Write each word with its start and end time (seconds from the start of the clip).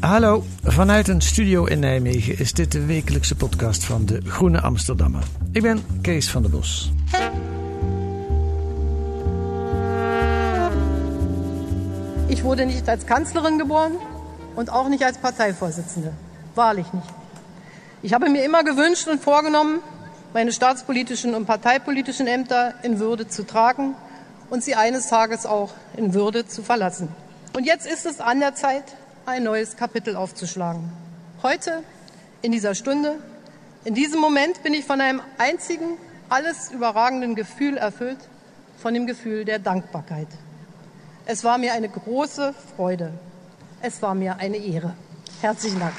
Hallo, 0.00 0.44
vanuit 0.62 1.08
een 1.08 1.20
studio 1.20 1.64
in 1.64 1.78
Nijmegen 1.78 2.38
is 2.38 2.52
dit 2.52 2.72
de 2.72 2.84
wekelijkse 2.86 3.36
podcast 3.36 3.84
van 3.84 4.06
de 4.06 4.20
Groene 4.24 4.60
Amsterdammer. 4.60 5.22
Ik 5.52 5.62
ben 5.62 5.84
Kees 6.02 6.30
van 6.30 6.42
der 6.42 6.50
Bos. 6.50 6.92
Ich 12.26 12.42
wurde 12.42 12.64
nicht 12.64 12.88
als 12.88 13.04
Kanzlerin 13.04 13.58
geboren 13.58 13.92
und 14.54 14.70
auch 14.70 14.88
nicht 14.88 15.04
als 15.04 15.18
Parteivorsitzende. 15.18 16.12
Wahrlich 16.54 16.92
nicht. 16.92 17.08
Ich 18.00 18.12
habe 18.12 18.30
mir 18.30 18.44
immer 18.44 18.64
gewünscht 18.64 19.08
und 19.08 19.22
vorgenommen, 19.22 19.80
meine 20.32 20.52
staatspolitischen 20.52 21.34
und 21.34 21.44
parteipolitischen 21.44 22.26
Ämter 22.26 22.74
in 22.82 22.98
Würde 22.98 23.28
zu 23.28 23.46
tragen 23.46 23.94
und 24.48 24.64
sie 24.64 24.74
eines 24.74 25.08
Tages 25.08 25.44
auch 25.44 25.70
in 25.96 26.14
Würde 26.14 26.46
zu 26.46 26.62
verlassen. 26.62 27.08
Und 27.56 27.66
jetzt 27.66 27.86
ist 27.86 28.06
es 28.06 28.20
an 28.20 28.40
der 28.40 28.54
Zeit, 28.54 28.84
ein 29.30 29.44
neues 29.44 29.76
Kapitel 29.76 30.16
aufzuschlagen. 30.16 30.92
Heute, 31.42 31.82
in 32.42 32.52
dieser 32.52 32.74
Stunde, 32.74 33.18
in 33.84 33.94
diesem 33.94 34.20
Moment 34.20 34.62
bin 34.62 34.74
ich 34.74 34.84
von 34.84 35.00
einem 35.00 35.22
einzigen, 35.38 35.96
alles 36.28 36.70
überragenden 36.70 37.34
Gefühl 37.34 37.76
erfüllt, 37.76 38.18
von 38.78 38.92
dem 38.94 39.06
Gefühl 39.06 39.44
der 39.44 39.58
Dankbarkeit. 39.58 40.28
Es 41.26 41.44
war 41.44 41.58
mir 41.58 41.72
eine 41.72 41.88
große 41.88 42.54
Freude. 42.76 43.12
Es 43.80 44.02
war 44.02 44.14
mir 44.14 44.36
eine 44.38 44.56
Ehre. 44.56 44.94
Herzlichen 45.40 45.80
Dank. 45.80 45.94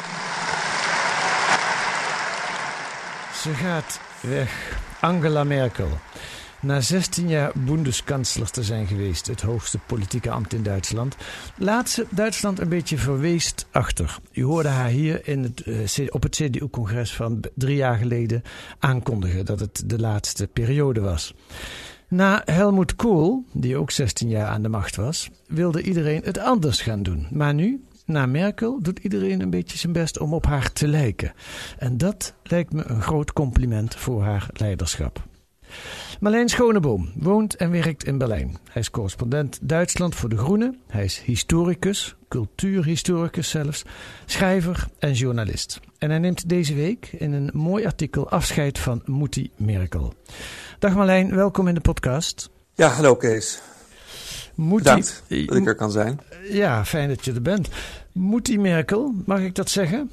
Ze 3.41 3.51
gaat 3.53 3.99
weg. 4.21 4.49
Angela 4.99 5.43
Merkel. 5.43 5.87
Na 6.61 6.81
16 6.81 7.29
jaar 7.29 7.51
Bundeskanzler 7.65 8.49
te 8.49 8.63
zijn 8.63 8.87
geweest, 8.87 9.27
het 9.27 9.41
hoogste 9.41 9.77
politieke 9.77 10.31
ambt 10.31 10.53
in 10.53 10.63
Duitsland, 10.63 11.15
laat 11.57 11.89
ze 11.89 12.05
Duitsland 12.09 12.59
een 12.59 12.69
beetje 12.69 12.97
verweest 12.97 13.67
achter. 13.71 14.17
U 14.33 14.43
hoorde 14.43 14.69
haar 14.69 14.89
hier 14.89 15.27
in 15.27 15.43
het, 15.43 15.61
eh, 15.61 16.07
op 16.09 16.23
het 16.23 16.35
CDU-congres 16.35 17.13
van 17.13 17.43
drie 17.55 17.75
jaar 17.75 17.97
geleden 17.97 18.41
aankondigen 18.79 19.45
dat 19.45 19.59
het 19.59 19.83
de 19.85 19.99
laatste 19.99 20.47
periode 20.47 20.99
was. 20.99 21.33
Na 22.07 22.41
Helmut 22.45 22.95
Kohl, 22.95 23.43
die 23.53 23.77
ook 23.77 23.91
16 23.91 24.29
jaar 24.29 24.47
aan 24.47 24.61
de 24.61 24.69
macht 24.69 24.95
was, 24.95 25.29
wilde 25.47 25.81
iedereen 25.81 26.21
het 26.23 26.37
anders 26.37 26.81
gaan 26.81 27.03
doen. 27.03 27.27
Maar 27.31 27.53
nu, 27.53 27.83
na 28.05 28.25
Merkel, 28.25 28.81
doet 28.81 28.99
iedereen 28.99 29.41
een 29.41 29.49
beetje 29.49 29.77
zijn 29.77 29.93
best 29.93 30.19
om 30.19 30.33
op 30.33 30.45
haar 30.45 30.73
te 30.73 30.87
lijken. 30.87 31.33
En 31.77 31.97
dat 31.97 32.33
lijkt 32.43 32.73
me 32.73 32.83
een 32.85 33.01
groot 33.01 33.33
compliment 33.33 33.95
voor 33.95 34.23
haar 34.23 34.49
leiderschap. 34.53 35.29
Marlijn 36.21 36.49
Schoneboom 36.49 37.11
woont 37.15 37.55
en 37.55 37.71
werkt 37.71 38.03
in 38.03 38.17
Berlijn. 38.17 38.57
Hij 38.71 38.81
is 38.81 38.89
correspondent 38.89 39.59
Duitsland 39.61 40.15
voor 40.15 40.29
De 40.29 40.37
Groene. 40.37 40.75
Hij 40.87 41.03
is 41.03 41.19
historicus, 41.19 42.15
cultuurhistoricus 42.27 43.49
zelfs, 43.49 43.83
schrijver 44.25 44.87
en 44.99 45.13
journalist. 45.13 45.79
En 45.97 46.09
hij 46.09 46.19
neemt 46.19 46.49
deze 46.49 46.73
week 46.73 47.09
in 47.17 47.33
een 47.33 47.49
mooi 47.53 47.85
artikel 47.85 48.29
afscheid 48.29 48.79
van 48.79 49.01
Moetie 49.05 49.51
Merkel. 49.55 50.13
Dag 50.79 50.95
Marlijn, 50.95 51.35
welkom 51.35 51.67
in 51.67 51.73
de 51.73 51.81
podcast. 51.81 52.49
Ja, 52.73 52.87
hallo 52.87 53.15
Kees. 53.15 53.61
Moetie, 54.55 54.83
Bedankt 54.83 55.23
dat 55.27 55.57
ik 55.57 55.67
er 55.67 55.75
kan 55.75 55.91
zijn. 55.91 56.19
Ja, 56.49 56.85
fijn 56.85 57.09
dat 57.09 57.25
je 57.25 57.33
er 57.33 57.41
bent. 57.41 57.69
Moetie 58.11 58.59
Merkel, 58.59 59.13
mag 59.25 59.39
ik 59.39 59.55
dat 59.55 59.69
zeggen? 59.69 60.11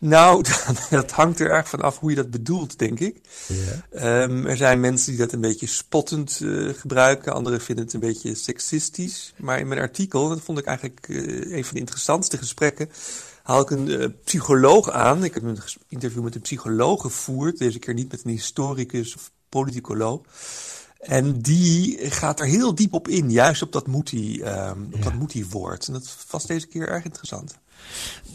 Nou, 0.00 0.44
dat 0.90 1.10
hangt 1.10 1.40
er 1.40 1.50
erg 1.50 1.68
van 1.68 1.80
af 1.80 1.98
hoe 1.98 2.10
je 2.10 2.16
dat 2.16 2.30
bedoelt, 2.30 2.78
denk 2.78 3.00
ik. 3.00 3.20
Ja. 3.46 3.84
Ehm, 3.90 4.46
er 4.46 4.56
zijn 4.56 4.80
mensen 4.80 5.10
die 5.10 5.20
dat 5.20 5.32
een 5.32 5.40
beetje 5.40 5.66
spottend 5.66 6.40
eh, 6.42 6.68
gebruiken. 6.68 7.32
Anderen 7.32 7.60
vinden 7.60 7.84
het 7.84 7.94
een 7.94 8.00
beetje 8.00 8.34
seksistisch. 8.34 9.34
Maar 9.36 9.58
in 9.58 9.68
mijn 9.68 9.80
artikel, 9.80 10.28
dat 10.28 10.40
vond 10.40 10.58
ik 10.58 10.64
eigenlijk 10.64 11.08
eh, 11.08 11.56
een 11.56 11.64
van 11.64 11.74
de 11.74 11.80
interessantste 11.80 12.38
gesprekken, 12.38 12.90
haal 13.42 13.60
ik 13.60 13.70
een 13.70 13.88
eh, 13.88 14.08
psycholoog 14.24 14.90
aan. 14.90 15.24
Ik 15.24 15.34
heb 15.34 15.42
een 15.42 15.58
interview 15.88 16.22
met 16.22 16.34
een 16.34 16.40
psycholoog 16.40 17.00
gevoerd. 17.00 17.58
Deze 17.58 17.78
keer 17.78 17.94
niet 17.94 18.10
met 18.10 18.24
een 18.24 18.30
historicus 18.30 19.14
of 19.14 19.30
politicoloog. 19.48 20.20
En 21.00 21.40
die 21.40 22.10
gaat 22.10 22.40
er 22.40 22.46
heel 22.46 22.74
diep 22.74 22.92
op 22.92 23.08
in, 23.08 23.30
juist 23.30 23.62
op 23.62 23.72
dat 23.72 23.86
moetie, 23.86 24.44
ehm, 24.44 24.78
dat 25.00 25.14
moetie-woord. 25.14 25.86
En 25.86 25.92
dat 25.92 26.16
was 26.30 26.46
deze 26.46 26.66
keer 26.66 26.88
erg 26.88 27.04
interessant. 27.04 27.58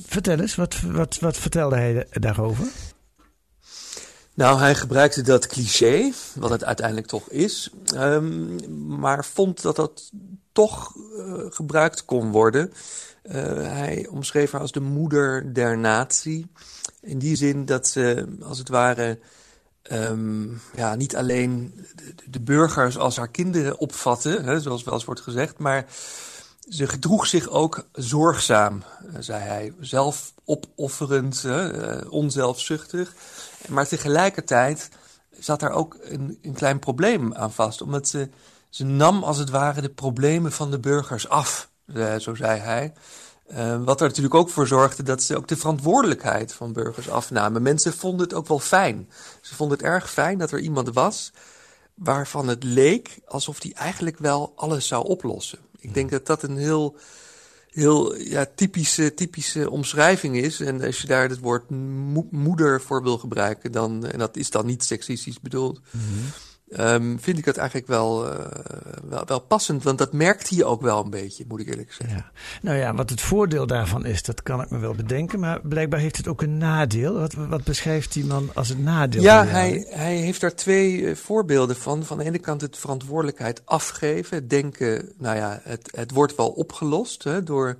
Vertel 0.06 0.40
eens, 0.40 0.56
wat, 0.56 0.82
wat, 0.82 1.20
wat 1.20 1.38
vertelde 1.38 1.76
hij 1.76 2.08
daarover? 2.12 2.68
Nou, 4.36 4.60
hij 4.60 4.76
gebruikte 4.76 5.22
dat 5.22 5.48
cliché, 5.48 6.12
wat 6.36 6.50
het 6.50 6.64
uiteindelijk 6.64 7.08
toch 7.08 7.30
is, 7.30 7.70
ehm, 7.86 8.56
maar 9.00 9.26
vond 9.26 9.62
dat 9.62 9.76
dat 9.76 10.12
toch 10.52 10.96
eh, 11.18 11.34
gebruikt 11.50 12.06
kon 12.06 12.32
worden. 12.32 12.74
Eh, 13.22 13.36
hij 13.56 14.08
omschreef 14.10 14.52
haar 14.52 14.62
als 14.62 14.72
de 14.72 14.80
moeder 14.80 15.54
der 15.54 15.78
natie. 15.78 16.48
In 17.02 17.20
die 17.20 17.36
zin 17.36 17.66
dat 17.66 17.88
ze, 17.88 18.36
als 18.42 18.58
het 18.58 18.70
ware, 18.70 19.20
ehm, 19.82 20.48
ja, 20.76 20.96
niet 20.96 21.16
alleen 21.16 21.74
de, 21.96 22.14
de 22.30 22.42
burgers 22.42 22.98
als 22.98 23.18
haar 23.18 23.32
kinderen 23.32 23.80
opvatte, 23.80 24.42
hè, 24.44 24.60
zoals 24.60 24.84
wel 24.84 24.94
eens 24.94 25.06
wordt 25.06 25.22
gezegd, 25.22 25.58
maar 25.58 25.86
ze 26.70 26.88
gedroeg 26.88 27.28
zich 27.28 27.50
ook 27.50 27.88
zorgzaam, 27.92 28.84
eh, 28.84 29.16
zei 29.20 29.44
hij. 29.44 29.74
Zelfopofferend, 29.80 31.44
eh, 31.46 31.98
onzelfzuchtig. 32.10 33.14
Maar 33.68 33.88
tegelijkertijd 33.88 34.90
zat 35.40 35.60
daar 35.60 35.72
ook 35.72 35.98
een, 36.02 36.38
een 36.42 36.54
klein 36.54 36.80
probleem 36.80 37.34
aan 37.34 37.52
vast. 37.52 37.82
Omdat 37.82 38.08
ze, 38.08 38.30
ze 38.70 38.84
nam 38.84 39.24
als 39.24 39.38
het 39.38 39.50
ware 39.50 39.82
de 39.82 39.90
problemen 39.90 40.52
van 40.52 40.72
de 40.72 40.80
burgers 40.80 41.30
af, 41.30 41.70
eh, 41.94 42.16
zo 42.16 42.36
zei 42.36 42.60
hij. 42.60 42.94
Wat 43.84 44.02
er 44.02 44.08
natuurlijk 44.08 44.36
ook 44.36 44.50
voor 44.50 44.68
zorgde 44.68 45.04
dat 45.04 45.24
ze 45.24 45.38
ook 45.38 45.48
de 45.48 45.58
verantwoordelijkheid 45.58 46.54
van 46.54 46.74
burgers 46.74 47.10
afnamen. 47.10 47.62
Mensen 47.62 47.94
vonden 47.94 48.26
het 48.26 48.36
ook 48.36 48.48
wel 48.48 48.60
fijn. 48.60 49.10
Ze 49.42 49.56
vonden 49.56 49.78
het 49.78 49.86
erg 49.86 50.12
fijn 50.12 50.38
dat 50.38 50.52
er 50.52 50.60
iemand 50.60 50.94
was 50.94 51.32
waarvan 51.96 52.48
het 52.48 52.64
leek 52.64 53.20
alsof 53.28 53.60
die 53.60 53.74
eigenlijk 53.74 54.18
wel 54.20 54.54
alles 54.56 54.88
zou 54.88 55.06
oplossen. 55.08 55.60
Ik 55.86 55.94
denk 55.94 56.12
dat 56.12 56.26
dat 56.26 56.44
een 56.44 56.58
heel, 56.58 56.98
heel 57.70 58.16
ja, 58.16 58.46
typische, 58.56 59.14
typische 59.14 59.70
omschrijving 59.70 60.38
is. 60.38 60.60
En 60.60 60.82
als 60.82 61.02
je 61.02 61.08
daar 61.08 61.30
het 61.30 61.40
woord 61.40 61.70
mo- 61.70 62.28
moeder 62.32 62.82
voor 62.82 63.04
wil 63.04 63.18
gebruiken, 63.18 63.72
dan, 63.72 64.06
en 64.06 64.20
dat 64.20 64.38
is 64.38 64.50
dan 64.50 64.66
niet 64.66 64.84
seksistisch 64.84 65.40
bedoeld, 65.40 65.82
ehm, 66.70 67.18
vind 67.18 67.38
ik 67.38 67.46
dat 67.46 67.58
eigenlijk 67.58 67.88
wel, 67.88 68.32
eh, 68.32 68.46
wel, 69.10 69.26
wel 69.26 69.40
passend. 69.40 69.84
Want 69.84 69.98
dat 69.98 70.14
merkt 70.14 70.50
hij 70.50 70.64
ook 70.64 70.82
wel 70.82 71.04
een 71.04 71.10
beetje, 71.10 71.46
moet 71.48 71.60
ik 71.60 71.68
eerlijk 71.68 71.94
zeggen. 71.94 72.18
Ja. 72.18 72.32
Nou 72.62 72.78
ja, 72.78 72.94
wat 72.94 73.10
het 73.10 73.22
voordeel 73.22 73.68
daarvan 73.68 74.06
is, 74.06 74.24
dat 74.24 74.44
kan 74.44 74.62
ik 74.62 74.70
me 74.70 74.78
wel 74.78 74.94
bedenken. 74.96 75.40
Maar 75.40 75.62
blijkbaar 75.62 76.00
heeft 76.00 76.18
het 76.18 76.28
ook 76.28 76.42
een 76.42 76.58
nadeel. 76.58 77.14
Wat, 77.14 77.34
wat 77.34 77.64
beschrijft 77.64 78.14
die 78.14 78.26
man 78.26 78.50
als 78.54 78.70
het 78.70 78.80
nadeel? 78.80 79.22
Ja, 79.22 79.46
hij, 79.46 79.86
hij 79.90 80.16
heeft 80.16 80.42
daar 80.42 80.56
twee 80.56 81.08
eh, 81.08 81.16
voorbeelden 81.16 81.76
van. 81.76 82.04
Van 82.04 82.18
de 82.18 82.24
ene 82.24 82.40
kant 82.40 82.62
het 82.62 82.78
verantwoordelijkheid 82.78 83.62
afgeven. 83.66 84.48
Denken, 84.48 85.14
nou 85.18 85.38
ja, 85.38 85.60
het, 85.64 85.90
het 85.96 86.12
wordt 86.12 86.36
wel 86.36 86.50
opgelost 86.50 87.24
hè, 87.24 87.44
door 87.44 87.78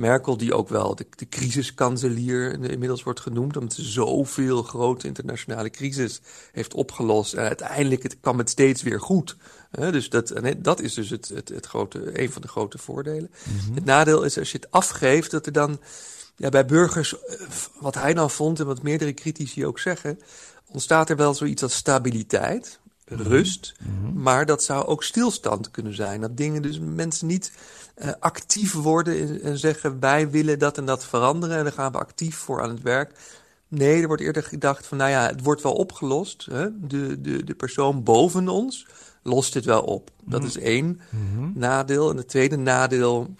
Merkel, 0.00 0.36
die 0.36 0.54
ook 0.54 0.68
wel 0.68 0.94
de, 0.94 1.06
de 1.16 1.28
crisiskanselier 1.28 2.52
inmiddels 2.70 3.02
wordt 3.02 3.20
genoemd, 3.20 3.56
omdat 3.56 3.74
ze 3.74 3.82
zoveel 3.82 4.62
grote 4.62 5.06
internationale 5.06 5.70
crisis 5.70 6.20
heeft 6.52 6.74
opgelost. 6.74 7.34
En 7.34 7.46
uiteindelijk 7.46 8.02
het, 8.02 8.16
kwam 8.20 8.38
het 8.38 8.50
steeds 8.50 8.82
weer 8.82 9.00
goed. 9.00 9.36
dus 9.70 10.10
dat, 10.10 10.32
dat 10.58 10.80
is 10.80 10.94
dus 10.94 11.10
het, 11.10 11.28
het, 11.28 11.48
het 11.48 11.66
grote, 11.66 12.20
een 12.20 12.32
van 12.32 12.42
de 12.42 12.48
grote 12.48 12.78
voordelen. 12.78 13.30
Mhm. 13.44 13.74
Het 13.74 13.84
nadeel 13.84 14.22
is 14.22 14.38
als 14.38 14.52
je 14.52 14.58
het 14.58 14.70
afgeeft, 14.70 15.30
dat 15.30 15.46
er 15.46 15.52
dan 15.52 15.80
ja, 16.36 16.48
bij 16.48 16.66
burgers, 16.66 17.24
eh, 17.24 17.40
wat 17.80 17.94
hij 17.94 18.14
dan 18.14 18.30
vond 18.30 18.60
en 18.60 18.66
wat 18.66 18.82
meerdere 18.82 19.14
critici 19.14 19.66
ook 19.66 19.78
zeggen, 19.78 20.20
ontstaat 20.66 21.10
er 21.10 21.16
wel 21.16 21.34
zoiets 21.34 21.62
als 21.62 21.74
stabiliteit, 21.74 22.78
mhm. 23.08 23.22
rust, 23.22 23.74
mhm. 23.80 24.22
maar 24.22 24.46
dat 24.46 24.62
zou 24.62 24.86
ook 24.86 25.04
stilstand 25.04 25.70
kunnen 25.70 25.94
zijn. 25.94 26.20
Dat 26.20 26.36
dingen 26.36 26.62
dus 26.62 26.78
mensen 26.78 27.26
niet 27.26 27.52
uh, 28.02 28.10
actief 28.18 28.72
worden 28.72 29.42
en 29.42 29.58
zeggen 29.58 30.00
wij 30.00 30.30
willen 30.30 30.58
dat 30.58 30.78
en 30.78 30.84
dat 30.84 31.04
veranderen 31.04 31.56
en 31.56 31.64
dan 31.64 31.72
gaan 31.72 31.92
we 31.92 31.98
actief 31.98 32.36
voor 32.36 32.62
aan 32.62 32.70
het 32.70 32.82
werk. 32.82 33.18
Nee, 33.68 34.00
er 34.00 34.06
wordt 34.06 34.22
eerder 34.22 34.42
gedacht 34.42 34.86
van 34.86 34.98
nou 34.98 35.10
ja, 35.10 35.26
het 35.26 35.42
wordt 35.42 35.62
wel 35.62 35.72
opgelost. 35.72 36.46
Hè? 36.50 36.86
De, 36.86 37.20
de, 37.20 37.44
de 37.44 37.54
persoon 37.54 38.02
boven 38.02 38.48
ons 38.48 38.86
lost 39.22 39.52
dit 39.52 39.64
wel 39.64 39.82
op. 39.82 40.10
Dat 40.24 40.44
is 40.44 40.56
één 40.56 41.00
nadeel. 41.54 42.10
En 42.10 42.16
het 42.16 42.28
tweede 42.28 42.56
nadeel 42.56 43.34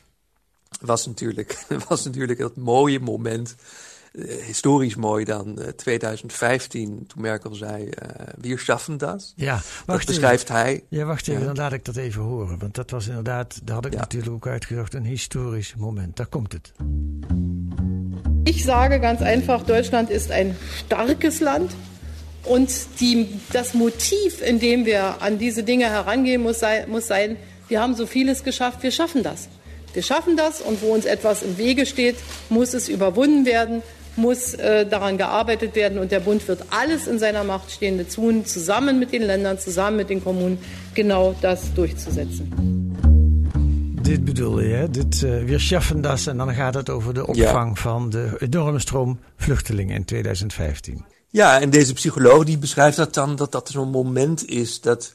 was 0.81 1.07
natuurlijk, 1.07 1.67
was 1.89 2.05
natuurlijk 2.05 2.39
dat 2.39 2.57
mooie 2.57 3.01
moment. 3.01 3.55
Uh, 4.13 4.43
historisch 4.47 4.97
mooi 4.97 5.25
dan, 5.25 5.57
uh, 5.59 5.69
2015, 5.69 7.07
toen 7.07 7.23
Merkel 7.23 7.55
zei, 7.55 7.85
uh, 7.85 7.91
wir 8.37 8.59
schaffen 8.59 8.99
das. 8.99 9.33
Ja, 9.37 9.61
wacht 9.87 10.07
dat 10.07 10.07
beschrijft 10.07 10.43
even. 10.43 10.55
hij. 10.55 10.85
Ja, 10.89 11.05
wacht 11.05 11.29
even, 11.29 11.41
ja. 11.41 11.47
dan 11.47 11.57
laat 11.57 11.73
ik 11.73 11.85
dat 11.85 11.97
even 11.97 12.23
horen. 12.23 12.59
Want 12.59 12.75
dat 12.75 12.91
was 12.91 13.07
inderdaad, 13.07 13.61
daar 13.65 13.75
had 13.75 13.87
ik 13.87 13.93
ja. 13.93 13.99
natuurlijk 13.99 14.33
ook 14.33 14.47
uitgezocht, 14.47 14.95
een 14.95 15.05
historisch 15.05 15.75
moment. 15.77 16.17
Daar 16.17 16.27
komt 16.27 16.53
het. 16.53 16.73
Ich 18.45 18.63
sage 18.63 18.99
ganz 18.99 19.21
einfach, 19.21 19.65
Deutschland 19.65 20.11
ist 20.11 20.31
ein 20.31 20.57
starkes 20.77 21.41
Land. 21.41 21.73
Und 22.43 22.71
die, 22.99 23.27
das 23.53 23.75
Motiv, 23.75 24.41
in 24.41 24.59
dem 24.59 24.85
wir 24.85 25.23
an 25.23 25.39
diese 25.39 25.63
Dinge 25.63 25.85
herangehen, 25.85 26.43
muss 26.43 26.59
sein, 26.59 26.89
muss 26.89 27.07
sein, 27.07 27.37
wir 27.69 27.81
haben 27.81 27.95
so 27.95 28.07
vieles 28.07 28.43
geschafft, 28.43 28.83
wir 28.83 28.91
schaffen 28.91 29.23
das. 29.23 29.49
Wir 29.93 30.03
schaffen 30.03 30.37
das 30.37 30.61
und 30.61 30.83
wo 30.83 30.95
uns 30.95 31.05
etwas 31.05 31.43
im 31.43 31.59
Wege 31.59 31.85
steht, 31.85 32.17
muss 32.49 32.75
es 32.75 32.89
überwunden 32.89 33.45
werden, 33.45 33.83
muss 34.17 34.55
äh, 34.55 34.87
daran 34.87 35.19
gearbeitet 35.19 35.75
werden 35.75 35.99
und 35.99 36.11
der 36.11 36.21
Bund 36.21 36.47
wird 36.49 36.65
alles 36.71 37.07
in 37.07 37.19
seiner 37.19 37.45
Macht 37.45 37.71
Stehende 37.71 38.09
tun, 38.09 38.45
zusammen 38.45 38.99
mit 38.99 39.13
den 39.13 39.23
Ländern, 39.23 39.59
zusammen 39.59 39.97
mit 39.97 40.11
den 40.11 40.23
Kommunen, 40.23 40.59
genau 40.95 41.35
das 41.41 41.73
durchzusetzen. 41.75 42.53
Dit 44.03 44.25
bedoel 44.25 44.63
je, 44.63 44.75
hè? 44.75 44.89
Dit, 44.89 45.23
uh, 45.23 45.47
wir 45.47 45.61
schaffen 45.61 46.03
das 46.03 46.27
en 46.27 46.37
dan 46.37 46.55
gaat 46.55 46.75
het 46.75 46.91
over 46.91 47.15
de 47.15 47.27
opvang 47.27 47.77
ja. 47.77 47.83
van 47.83 48.11
de 48.11 48.37
enorme 48.39 48.79
stroom 48.79 49.19
vluchtelingen 49.37 49.97
in 49.97 50.05
2015. 50.05 51.05
Ja, 51.29 51.61
en 51.61 51.71
deze 51.71 51.93
psycholoog 51.93 52.45
die 52.45 52.59
beschrijft 52.59 52.97
dat 52.97 53.15
dan, 53.15 53.37
dat 53.37 53.53
dat 53.53 53.69
zo'n 53.69 53.91
moment 53.91 54.49
is 54.49 54.81
dat 54.81 55.13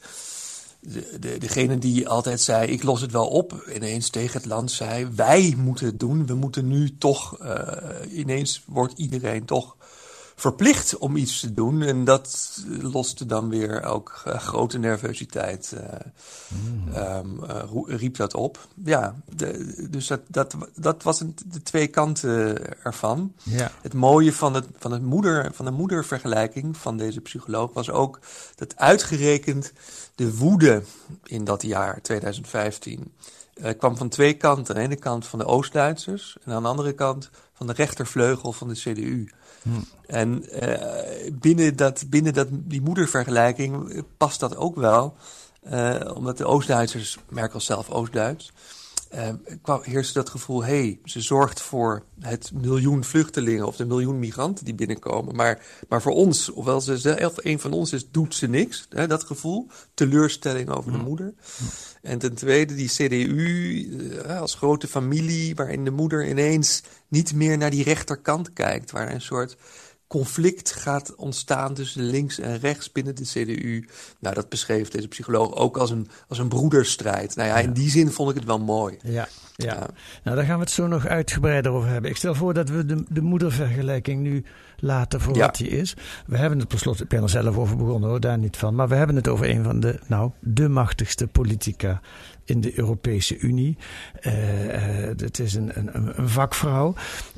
de, 0.92 1.16
de, 1.20 1.38
degene 1.38 1.78
die 1.78 2.08
altijd 2.08 2.40
zei, 2.40 2.70
ik 2.70 2.82
los 2.82 3.00
het 3.00 3.12
wel 3.12 3.28
op, 3.28 3.68
ineens 3.74 4.10
tegen 4.10 4.40
het 4.40 4.48
land 4.48 4.70
zei, 4.70 5.08
wij 5.14 5.54
moeten 5.56 5.86
het 5.86 6.00
doen. 6.00 6.26
We 6.26 6.34
moeten 6.34 6.66
nu 6.66 6.98
toch, 6.98 7.42
uh, 7.42 7.58
ineens 8.10 8.62
wordt 8.66 8.98
iedereen 8.98 9.44
toch 9.44 9.76
verplicht 10.38 10.98
om 10.98 11.16
iets 11.16 11.40
te 11.40 11.54
doen. 11.54 11.82
En 11.82 12.04
dat 12.04 12.56
loste 12.80 13.26
dan 13.26 13.48
weer 13.48 13.82
ook 13.82 14.22
uh, 14.26 14.38
grote 14.38 14.78
nervositeit, 14.78 15.74
uh, 15.74 15.80
mm. 16.48 16.94
um, 16.96 17.86
riep 17.86 18.16
dat 18.16 18.34
op. 18.34 18.68
Ja, 18.84 19.14
de, 19.36 19.86
dus 19.90 20.06
dat, 20.06 20.20
dat, 20.28 20.56
dat 20.74 21.02
was 21.02 21.20
een, 21.20 21.34
de 21.46 21.62
twee 21.62 21.86
kanten 21.86 22.58
ervan. 22.84 23.32
Ja. 23.42 23.70
Het 23.82 23.94
mooie 23.94 24.32
van, 24.32 24.54
het, 24.54 24.66
van, 24.78 24.92
het 24.92 25.02
moeder, 25.02 25.50
van 25.52 25.64
de 25.64 25.70
moedervergelijking 25.70 26.76
van 26.76 26.96
deze 26.96 27.20
psycholoog 27.20 27.72
was 27.72 27.90
ook 27.90 28.20
dat 28.54 28.76
uitgerekend 28.76 29.72
de 30.16 30.36
woede 30.36 30.82
in 31.24 31.44
dat 31.44 31.62
jaar 31.62 32.02
2015 32.02 33.12
uh, 33.54 33.70
kwam 33.78 33.96
van 33.96 34.08
twee 34.08 34.34
kanten. 34.34 34.74
Aan 34.74 34.80
de 34.80 34.86
ene 34.86 34.96
kant 35.00 35.26
van 35.26 35.38
de 35.38 35.44
Oost-Duitsers 35.44 36.36
en 36.44 36.52
aan 36.52 36.62
de 36.62 36.68
andere 36.68 36.92
kant 36.92 37.30
van 37.52 37.66
de 37.66 37.72
rechtervleugel 37.72 38.52
van 38.52 38.68
de 38.68 38.74
CDU. 38.74 39.30
Hmm. 39.62 39.84
En 40.06 40.44
uh, 40.64 41.32
binnen, 41.32 41.76
dat, 41.76 42.04
binnen 42.08 42.34
dat, 42.34 42.48
die 42.50 42.80
moedervergelijking 42.80 44.02
past 44.16 44.40
dat 44.40 44.56
ook 44.56 44.76
wel. 44.76 45.14
Uh, 45.72 46.00
omdat 46.14 46.38
de 46.38 46.44
Oost-Duitsers, 46.44 47.18
Merkel 47.28 47.60
zelf 47.60 47.90
Oost-Duits, 47.90 48.52
kwam, 49.62 49.80
heerste 49.82 50.12
dat 50.12 50.28
gevoel, 50.28 50.64
hé, 50.64 50.78
hey, 50.78 51.00
ze 51.04 51.20
zorgt 51.20 51.62
voor 51.62 52.04
het 52.20 52.50
miljoen 52.54 53.04
vluchtelingen 53.04 53.66
of 53.66 53.76
de 53.76 53.84
miljoen 53.84 54.18
migranten 54.18 54.64
die 54.64 54.74
binnenkomen. 54.74 55.34
Maar, 55.34 55.66
maar 55.88 56.02
voor 56.02 56.12
ons, 56.12 56.50
ofwel 56.50 56.80
ze 56.80 56.98
zelf 56.98 57.34
een 57.36 57.60
van 57.60 57.72
ons 57.72 57.92
is, 57.92 58.10
doet 58.10 58.34
ze 58.34 58.46
niks. 58.46 58.86
Hè, 58.88 59.06
dat 59.06 59.24
gevoel, 59.24 59.66
teleurstelling 59.94 60.70
over 60.70 60.92
de 60.92 60.98
moeder. 60.98 61.34
En 62.02 62.18
ten 62.18 62.34
tweede 62.34 62.74
die 62.74 62.88
CDU 62.88 63.36
uh, 64.26 64.40
als 64.40 64.54
grote 64.54 64.88
familie, 64.88 65.54
waarin 65.54 65.84
de 65.84 65.90
moeder 65.90 66.28
ineens 66.28 66.82
niet 67.08 67.34
meer 67.34 67.58
naar 67.58 67.70
die 67.70 67.84
rechterkant 67.84 68.52
kijkt. 68.52 68.90
Waar 68.90 69.12
een 69.12 69.20
soort 69.20 69.56
conflict 70.06 70.72
gaat 70.72 71.14
ontstaan 71.14 71.74
tussen 71.74 72.02
links 72.02 72.38
en 72.38 72.58
rechts 72.58 72.92
binnen 72.92 73.14
de 73.14 73.24
CDU. 73.24 73.88
Nou, 74.20 74.34
dat 74.34 74.48
beschreef 74.48 74.88
deze 74.88 75.08
psycholoog 75.08 75.54
ook 75.54 75.76
als 75.76 75.90
een, 75.90 76.08
als 76.28 76.38
een 76.38 76.48
broederstrijd. 76.48 77.36
Nou 77.36 77.48
ja, 77.48 77.58
in 77.58 77.72
die 77.72 77.90
zin 77.90 78.10
vond 78.10 78.30
ik 78.30 78.36
het 78.36 78.44
wel 78.44 78.58
mooi. 78.58 78.96
Ja, 79.02 79.28
ja. 79.56 79.72
ja. 79.72 79.88
Nou, 80.24 80.36
daar 80.36 80.46
gaan 80.46 80.56
we 80.58 80.64
het 80.64 80.70
zo 80.70 80.86
nog 80.86 81.06
uitgebreider 81.06 81.72
over 81.72 81.88
hebben. 81.88 82.10
Ik 82.10 82.16
stel 82.16 82.34
voor 82.34 82.54
dat 82.54 82.68
we 82.68 82.84
de, 82.84 83.04
de 83.08 83.22
moedervergelijking 83.22 84.22
nu 84.22 84.44
laten 84.76 85.20
voor 85.20 85.36
ja. 85.36 85.46
wat 85.46 85.56
die 85.56 85.68
is. 85.68 85.94
We 86.26 86.36
hebben 86.36 86.58
het 86.58 86.68
per 86.68 87.00
ik 87.00 87.08
ben 87.08 87.22
er 87.22 87.28
zelf 87.28 87.56
over 87.56 87.76
begonnen 87.76 88.08
hoor, 88.08 88.20
daar 88.20 88.38
niet 88.38 88.56
van. 88.56 88.74
Maar 88.74 88.88
we 88.88 88.94
hebben 88.94 89.16
het 89.16 89.28
over 89.28 89.48
een 89.48 89.64
van 89.64 89.80
de, 89.80 89.98
nou, 90.06 90.30
de 90.40 90.68
machtigste 90.68 91.26
politica 91.26 92.00
in 92.46 92.60
de 92.60 92.78
Europese 92.78 93.38
Unie. 93.38 93.76
Uh, 94.26 94.64
uh, 94.64 94.72
het 95.16 95.38
is 95.38 95.54
een, 95.54 95.70
een, 95.74 95.90
een 96.18 96.28
vakvrouw. 96.28 96.94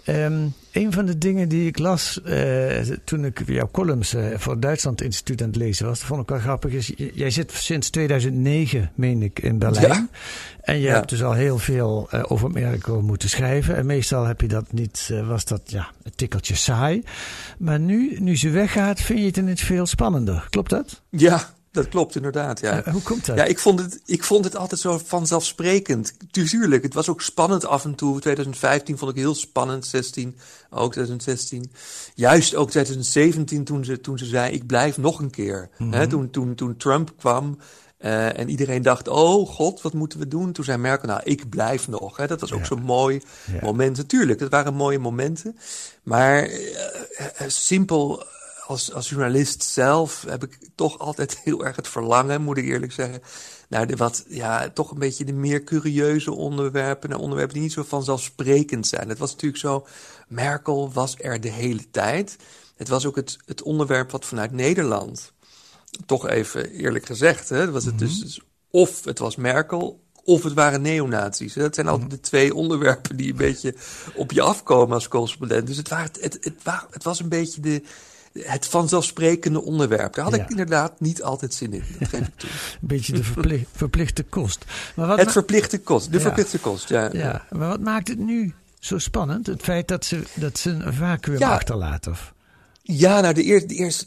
Um, 0.07 0.55
een 0.73 0.93
van 0.93 1.07
de 1.07 1.19
dingen 1.19 1.49
die 1.49 1.67
ik 1.67 1.79
las 1.79 2.21
uh, 2.25 2.81
toen 3.05 3.25
ik 3.25 3.43
jouw 3.47 3.69
columns 3.73 4.15
voor 4.37 4.53
het 4.53 4.63
Duitsland 4.63 5.03
Instituut 5.03 5.43
aan 5.43 5.49
het 5.49 5.57
lezen 5.57 5.87
was, 5.87 5.99
dat 5.99 6.09
vond 6.09 6.23
ik 6.23 6.29
wel 6.29 6.39
grappig, 6.39 6.73
is 6.73 6.93
jij 7.15 7.31
zit 7.31 7.53
sinds 7.53 7.91
2009, 7.91 8.93
meen 8.95 9.23
ik, 9.23 9.39
in 9.39 9.59
Berlijn. 9.59 9.89
Ja. 9.89 10.09
En 10.61 10.75
je 10.75 10.83
ja. 10.83 10.95
hebt 10.95 11.09
dus 11.09 11.23
al 11.23 11.33
heel 11.33 11.59
veel 11.59 12.09
over 12.13 12.51
Merkel 12.51 13.01
moeten 13.01 13.29
schrijven. 13.29 13.77
En 13.77 13.87
meestal 13.87 14.25
heb 14.25 14.41
je 14.41 14.49
dat 14.49 14.73
niet, 14.73 15.13
was 15.25 15.45
dat 15.45 15.61
ja, 15.65 15.91
een 16.03 16.13
tikkeltje 16.15 16.55
saai. 16.55 17.03
Maar 17.59 17.81
nu, 17.81 18.17
nu 18.21 18.37
ze 18.37 18.51
weggaat, 18.51 19.01
vind 19.01 19.19
je 19.19 19.27
het 19.27 19.37
ineens 19.37 19.63
veel 19.63 19.87
spannender. 19.87 20.47
Klopt 20.51 20.71
dat? 20.71 21.03
Ja, 21.11 21.55
dat 21.71 21.89
klopt 21.89 22.17
inderdaad, 22.17 22.61
ja. 22.61 22.87
Uh, 22.87 22.93
hoe 22.93 23.03
komt 23.03 23.27
dat? 23.27 23.37
Ja, 23.37 23.45
ik 23.45 23.59
vond, 23.59 23.81
het, 23.81 24.01
ik 24.05 24.25
vond 24.25 24.45
het 24.45 24.57
altijd 24.57 24.81
zo 24.81 25.01
vanzelfsprekend. 25.05 26.15
Tuurlijk, 26.31 26.83
het 26.83 26.95
was 26.95 27.09
ook 27.09 27.23
spannend 27.23 27.65
af 27.65 27.85
en 27.85 27.95
toe. 27.95 28.21
2015 28.21 28.99
vond 28.99 29.11
ik 29.11 29.17
heel 29.17 29.35
spannend, 29.35 29.87
16, 29.87 30.37
ook 30.71 30.93
2016. 30.93 31.71
Juist 32.15 32.55
ook 32.55 32.71
2017 32.71 33.65
toen 33.65 33.85
ze, 33.85 34.01
toen 34.01 34.19
ze 34.19 34.25
zei, 34.25 34.53
ik 34.53 34.67
blijf 34.67 34.99
nog 34.99 35.19
een 35.19 35.31
keer. 35.31 35.69
Mm 35.79 35.93
-hmm. 35.93 36.09
toen, 36.09 36.31
toen, 36.31 36.55
toen 36.55 36.77
Trump 36.77 37.13
kwam 37.19 37.59
uh, 38.01 38.39
en 38.39 38.49
iedereen 38.49 38.83
dacht, 38.83 39.09
oh 39.09 39.49
god, 39.49 39.83
wat 39.83 39.93
moeten 39.93 40.19
we 40.19 40.29
doen? 40.29 40.53
Toen 40.53 40.65
zei 40.65 40.79
Merkel, 40.79 41.09
nou, 41.09 41.21
ik 41.25 41.49
blijf 41.49 41.89
nog. 41.89 42.27
Dat 42.27 42.41
was 42.41 42.53
ook 42.53 42.61
ja. 42.61 42.67
zo'n 42.67 42.83
mooi 42.83 43.23
ja. 43.53 43.59
moment. 43.63 43.97
Natuurlijk, 43.97 44.39
dat 44.39 44.51
waren 44.51 44.75
mooie 44.75 44.99
momenten. 44.99 45.59
Maar 46.03 46.49
uh, 46.49 46.59
simpel 47.47 48.25
als, 48.69 48.93
als 48.93 49.09
journalist 49.09 49.63
zelf 49.63 50.25
heb 50.29 50.45
ik 50.45 50.59
toch 50.75 50.99
altijd 50.99 51.39
heel 51.45 51.65
erg 51.65 51.77
het 51.77 51.89
verlangen, 51.89 52.43
moet 52.43 52.57
ik 52.57 52.65
eerlijk 52.65 52.93
zeggen, 52.93 53.23
naar 53.69 53.87
de 53.87 53.97
wat, 53.97 54.25
ja, 54.29 54.71
toch 54.71 54.91
een 54.91 54.99
beetje 54.99 55.25
de 55.25 55.33
meer 55.33 55.65
curieuze 55.65 56.33
onderwerpen, 56.33 57.11
naar 57.11 57.19
onderwerpen 57.19 57.55
die 57.55 57.63
niet 57.63 57.73
zo 57.73 57.83
vanzelfsprekend 57.83 58.87
zijn. 58.87 59.09
Het 59.09 59.19
was 59.19 59.31
natuurlijk 59.31 59.61
zo, 59.61 59.87
Merkel 60.29 60.93
was 60.93 61.15
er 61.19 61.41
de 61.41 61.51
hele 61.51 61.91
tijd. 61.91 62.37
Het 62.77 62.89
was 62.89 63.07
ook 63.07 63.17
het, 63.17 63.37
het 63.47 63.63
onderwerp 63.63 64.11
wat 64.11 64.25
vanuit 64.25 64.53
Nederland, 64.53 65.33
toch 66.07 66.29
even 66.29 66.71
eerlijk 66.71 67.07
gezegd, 67.07 67.49
hè, 67.49 67.71
was 67.71 67.85
het 67.85 67.95
mm 67.95 68.01
-hmm. 68.01 68.09
dus, 68.21 68.41
of 68.71 69.05
het 69.05 69.19
was 69.19 69.37
Merkel, 69.37 70.01
of 70.25 70.43
het 70.43 70.53
waren 70.53 70.83
neonazies. 70.83 71.55
Dat 71.55 71.75
zijn 71.75 71.89
altijd 71.89 72.11
de 72.11 72.21
twee 72.21 72.55
onderwerpen 72.55 73.17
die 73.17 73.31
een 73.31 73.37
beetje 73.37 73.75
op 74.15 74.33
je 74.33 74.43
afkomen 74.43 74.95
als 74.95 75.09
correspondent. 75.09 75.67
Dus 75.67 75.77
het, 75.77 75.89
waren, 75.89 76.11
het, 76.21 76.23
het, 76.23 76.45
het, 76.45 76.87
het 76.91 77.05
was 77.05 77.21
een 77.21 77.29
beetje 77.29 77.61
de, 77.61 77.83
het 78.33 78.67
vanzelfsprekende 78.67 79.63
onderwerp. 79.63 80.15
Daar 80.15 80.25
had 80.25 80.35
ja. 80.35 80.43
ik 80.43 80.51
inderdaad 80.51 81.01
niet 81.01 81.23
altijd 81.23 81.55
zin 81.55 81.73
in. 81.73 81.85
Dat 81.99 82.09
geef 82.09 82.27
ik 82.27 82.37
toe. 82.37 82.51
Een 82.81 82.89
beetje 82.89 83.13
de 83.13 83.25
verplicht, 83.25 83.67
verplichte 83.85 84.23
kost. 84.23 84.65
Maar 84.97 85.07
wat 85.07 85.19
het 85.19 85.33
verplichte 85.33 85.81
kost. 85.81 86.11
De 86.11 86.17
ja. 86.17 86.23
verplichte 86.23 86.59
kost, 86.59 86.89
ja. 86.89 87.09
ja. 87.13 87.47
Maar 87.51 87.69
wat 87.69 87.81
maakt 87.81 88.09
het 88.09 88.19
nu 88.19 88.55
zo 88.79 88.99
spannend? 88.99 89.47
Het 89.47 89.63
feit 89.63 89.89
dat 89.89 90.05
ze, 90.05 90.23
dat 90.35 90.59
ze 90.59 90.71
een 90.71 90.95
vacuüm 90.95 91.43
achterlaat? 91.43 92.07
Of? 92.07 92.35
Ja, 92.83 93.21
nou, 93.21 93.35
de, 93.35 93.47
eer, 93.47 93.67
de 93.67 93.75
eerste, 93.75 94.07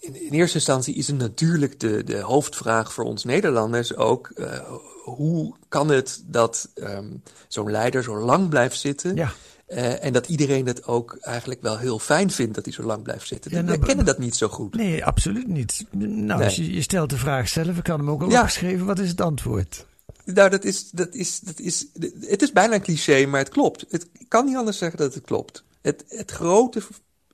in, 0.00 0.22
in, 0.26 0.32
eerste 0.32 0.56
instantie 0.56 0.94
is 0.94 1.06
het 1.06 1.18
natuurlijk 1.18 1.80
de, 1.80 2.04
de 2.04 2.20
hoofdvraag 2.20 2.92
voor 2.92 3.04
ons 3.04 3.24
Nederlanders 3.24 3.96
ook. 3.96 4.30
Uh, 4.34 4.58
hoe 5.04 5.54
kan 5.68 5.88
het 5.88 6.22
dat 6.26 6.68
um, 6.74 7.22
zo'n 7.48 7.70
leider 7.70 8.02
zo 8.02 8.18
lang 8.18 8.48
blijft 8.48 8.78
zitten? 8.78 9.16
Ja. 9.16 9.32
Uh, 9.68 10.04
en 10.04 10.12
dat 10.12 10.28
iedereen 10.28 10.66
het 10.66 10.86
ook 10.86 11.16
eigenlijk 11.20 11.62
wel 11.62 11.78
heel 11.78 11.98
fijn 11.98 12.30
vindt 12.30 12.54
dat 12.54 12.64
hij 12.64 12.74
zo 12.74 12.82
lang 12.82 13.02
blijft 13.02 13.26
zitten. 13.26 13.50
Ja, 13.50 13.60
nou, 13.60 13.78
We 13.78 13.86
kennen 13.86 14.04
dat 14.04 14.18
niet 14.18 14.36
zo 14.36 14.48
goed. 14.48 14.74
Nee, 14.74 15.04
absoluut 15.04 15.48
niet. 15.48 15.84
Nou, 15.90 16.40
nee. 16.40 16.54
je, 16.54 16.72
je, 16.72 16.82
stelt 16.82 17.10
de 17.10 17.16
vraag 17.16 17.48
zelf, 17.48 17.76
ik 17.76 17.82
kan 17.82 17.98
hem 17.98 18.10
ook 18.10 18.22
al 18.22 18.30
ja. 18.30 18.38
opgeschreven. 18.38 18.86
Wat 18.86 18.98
is 18.98 19.08
het 19.08 19.20
antwoord? 19.20 19.86
Nou, 20.24 20.50
dat 20.50 20.64
is, 20.64 20.90
dat 20.90 21.14
is, 21.14 21.40
dat 21.40 21.58
is, 21.58 21.86
het 22.20 22.42
is 22.42 22.52
bijna 22.52 22.74
een 22.74 22.82
cliché, 22.82 23.26
maar 23.26 23.40
het 23.40 23.48
klopt. 23.48 23.84
Het, 23.88 24.08
ik 24.12 24.28
kan 24.28 24.44
niet 24.44 24.56
anders 24.56 24.78
zeggen 24.78 24.98
dat 24.98 25.14
het 25.14 25.24
klopt. 25.24 25.64
Het, 25.82 26.04
het 26.08 26.30
grote, 26.30 26.82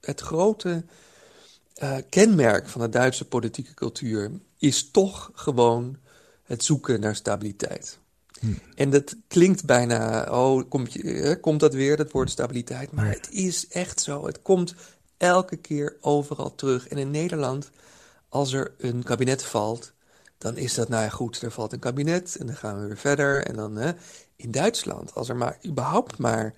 het 0.01 0.21
grote 0.21 0.85
uh, 1.83 1.97
kenmerk 2.09 2.69
van 2.69 2.81
de 2.81 2.89
Duitse 2.89 3.25
politieke 3.25 3.75
cultuur 3.75 4.31
is 4.59 4.91
toch 4.91 5.31
gewoon 5.35 5.97
het 6.43 6.65
zoeken 6.65 7.01
naar 7.01 7.17
stabiliteit. 7.17 7.99
Hm. 8.43 8.53
En 8.75 8.91
dat 8.91 9.17
klinkt 9.29 9.65
bijna, 9.65 10.27
oh, 10.31 10.63
komt, 10.69 10.93
je, 10.93 11.39
komt 11.41 11.61
dat 11.61 11.75
weer, 11.75 11.97
dat 11.97 12.11
woord 12.11 12.31
stabiliteit. 12.31 12.93
Maar 12.93 13.11
het 13.11 13.29
is 13.31 13.69
echt 13.69 14.01
zo. 14.01 14.27
Het 14.27 14.43
komt 14.43 14.75
elke 15.17 15.57
keer 15.57 15.97
overal 16.01 16.55
terug. 16.55 16.89
En 16.89 16.99
in 16.99 17.11
Nederland, 17.11 17.71
als 18.29 18.53
er 18.53 18.75
een 18.79 19.03
kabinet 19.03 19.43
valt, 19.43 19.93
dan 20.39 20.57
is 20.57 20.75
dat, 20.75 20.89
nou 20.89 21.03
ja, 21.03 21.09
goed, 21.09 21.43
er 21.43 21.51
valt 21.51 21.73
een 21.73 21.79
kabinet 21.79 22.37
en 22.41 22.47
dan 22.47 22.57
gaan 22.57 22.81
we 22.81 22.87
weer 22.87 22.99
verder. 22.99 23.47
En 23.47 23.57
dan 23.57 23.77
hè, 23.77 23.93
in 24.37 24.51
Duitsland, 24.51 25.15
als 25.15 25.29
er 25.29 25.37
maar 25.37 25.59
überhaupt 25.67 26.19
maar. 26.19 26.55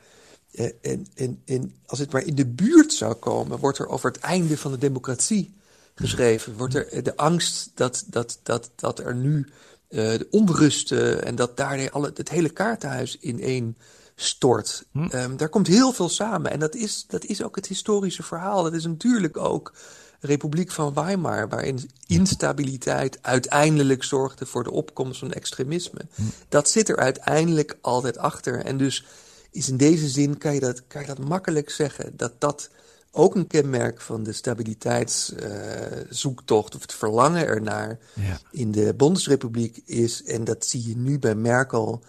Eh, 0.52 0.70
en, 0.82 1.06
en, 1.14 1.42
en 1.44 1.74
als 1.86 1.98
het 1.98 2.12
maar 2.12 2.24
in 2.24 2.34
de 2.34 2.46
buurt 2.46 2.92
zou 2.92 3.14
komen, 3.14 3.58
wordt 3.58 3.78
er 3.78 3.88
over 3.88 4.10
het 4.10 4.20
einde 4.20 4.58
van 4.58 4.70
de 4.70 4.78
democratie 4.78 5.54
geschreven. 5.94 6.56
Wordt 6.56 6.74
er 6.74 7.02
de 7.02 7.16
angst 7.16 7.70
dat, 7.74 8.04
dat, 8.06 8.38
dat, 8.42 8.70
dat 8.74 8.98
er 8.98 9.14
nu 9.14 9.48
de 9.94 10.26
onrusten 10.30 11.24
en 11.24 11.34
dat 11.34 11.56
daar 11.56 11.90
alle, 11.90 12.10
het 12.14 12.28
hele 12.28 12.48
kaartenhuis 12.48 13.16
in 13.20 13.40
één 13.40 13.76
stort. 14.14 14.84
Hm. 14.92 15.08
Um, 15.14 15.36
daar 15.36 15.48
komt 15.48 15.66
heel 15.66 15.92
veel 15.92 16.08
samen. 16.08 16.50
En 16.50 16.58
dat 16.58 16.74
is, 16.74 17.04
dat 17.08 17.24
is 17.24 17.42
ook 17.42 17.56
het 17.56 17.66
historische 17.66 18.22
verhaal. 18.22 18.62
Dat 18.62 18.72
is 18.72 18.86
natuurlijk 18.86 19.36
ook 19.36 19.72
Republiek 20.20 20.70
van 20.70 20.94
Weimar, 20.94 21.48
waarin 21.48 21.90
instabiliteit 22.06 23.18
uiteindelijk 23.22 24.04
zorgde 24.04 24.46
voor 24.46 24.64
de 24.64 24.70
opkomst 24.70 25.18
van 25.18 25.32
extremisme. 25.32 26.00
Hm. 26.14 26.22
Dat 26.48 26.68
zit 26.68 26.88
er 26.88 26.96
uiteindelijk 26.96 27.78
altijd 27.80 28.18
achter. 28.18 28.64
En 28.64 28.76
dus 28.76 29.04
is 29.50 29.68
in 29.68 29.76
deze 29.76 30.08
zin, 30.08 30.38
kan 30.38 30.54
je 30.54 30.60
dat, 30.60 30.82
kan 30.86 31.00
je 31.00 31.06
dat 31.06 31.18
makkelijk 31.18 31.70
zeggen, 31.70 32.12
dat 32.16 32.32
dat 32.38 32.70
ook 33.14 33.34
een 33.34 33.46
kenmerk 33.46 34.00
van 34.00 34.22
de 34.22 34.32
stabiliteitszoektocht 34.32 36.70
uh, 36.70 36.76
of 36.76 36.82
het 36.82 36.94
verlangen 36.94 37.46
ernaar 37.46 37.98
ja. 38.14 38.38
in 38.50 38.72
de 38.72 38.94
Bondsrepubliek 38.94 39.82
is. 39.84 40.24
En 40.24 40.44
dat 40.44 40.66
zie 40.66 40.88
je 40.88 40.96
nu 40.96 41.18
bij 41.18 41.34
Merkel 41.34 42.02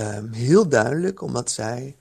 um, 0.00 0.32
heel 0.32 0.68
duidelijk, 0.68 1.20
omdat 1.20 1.50
zij 1.50 1.96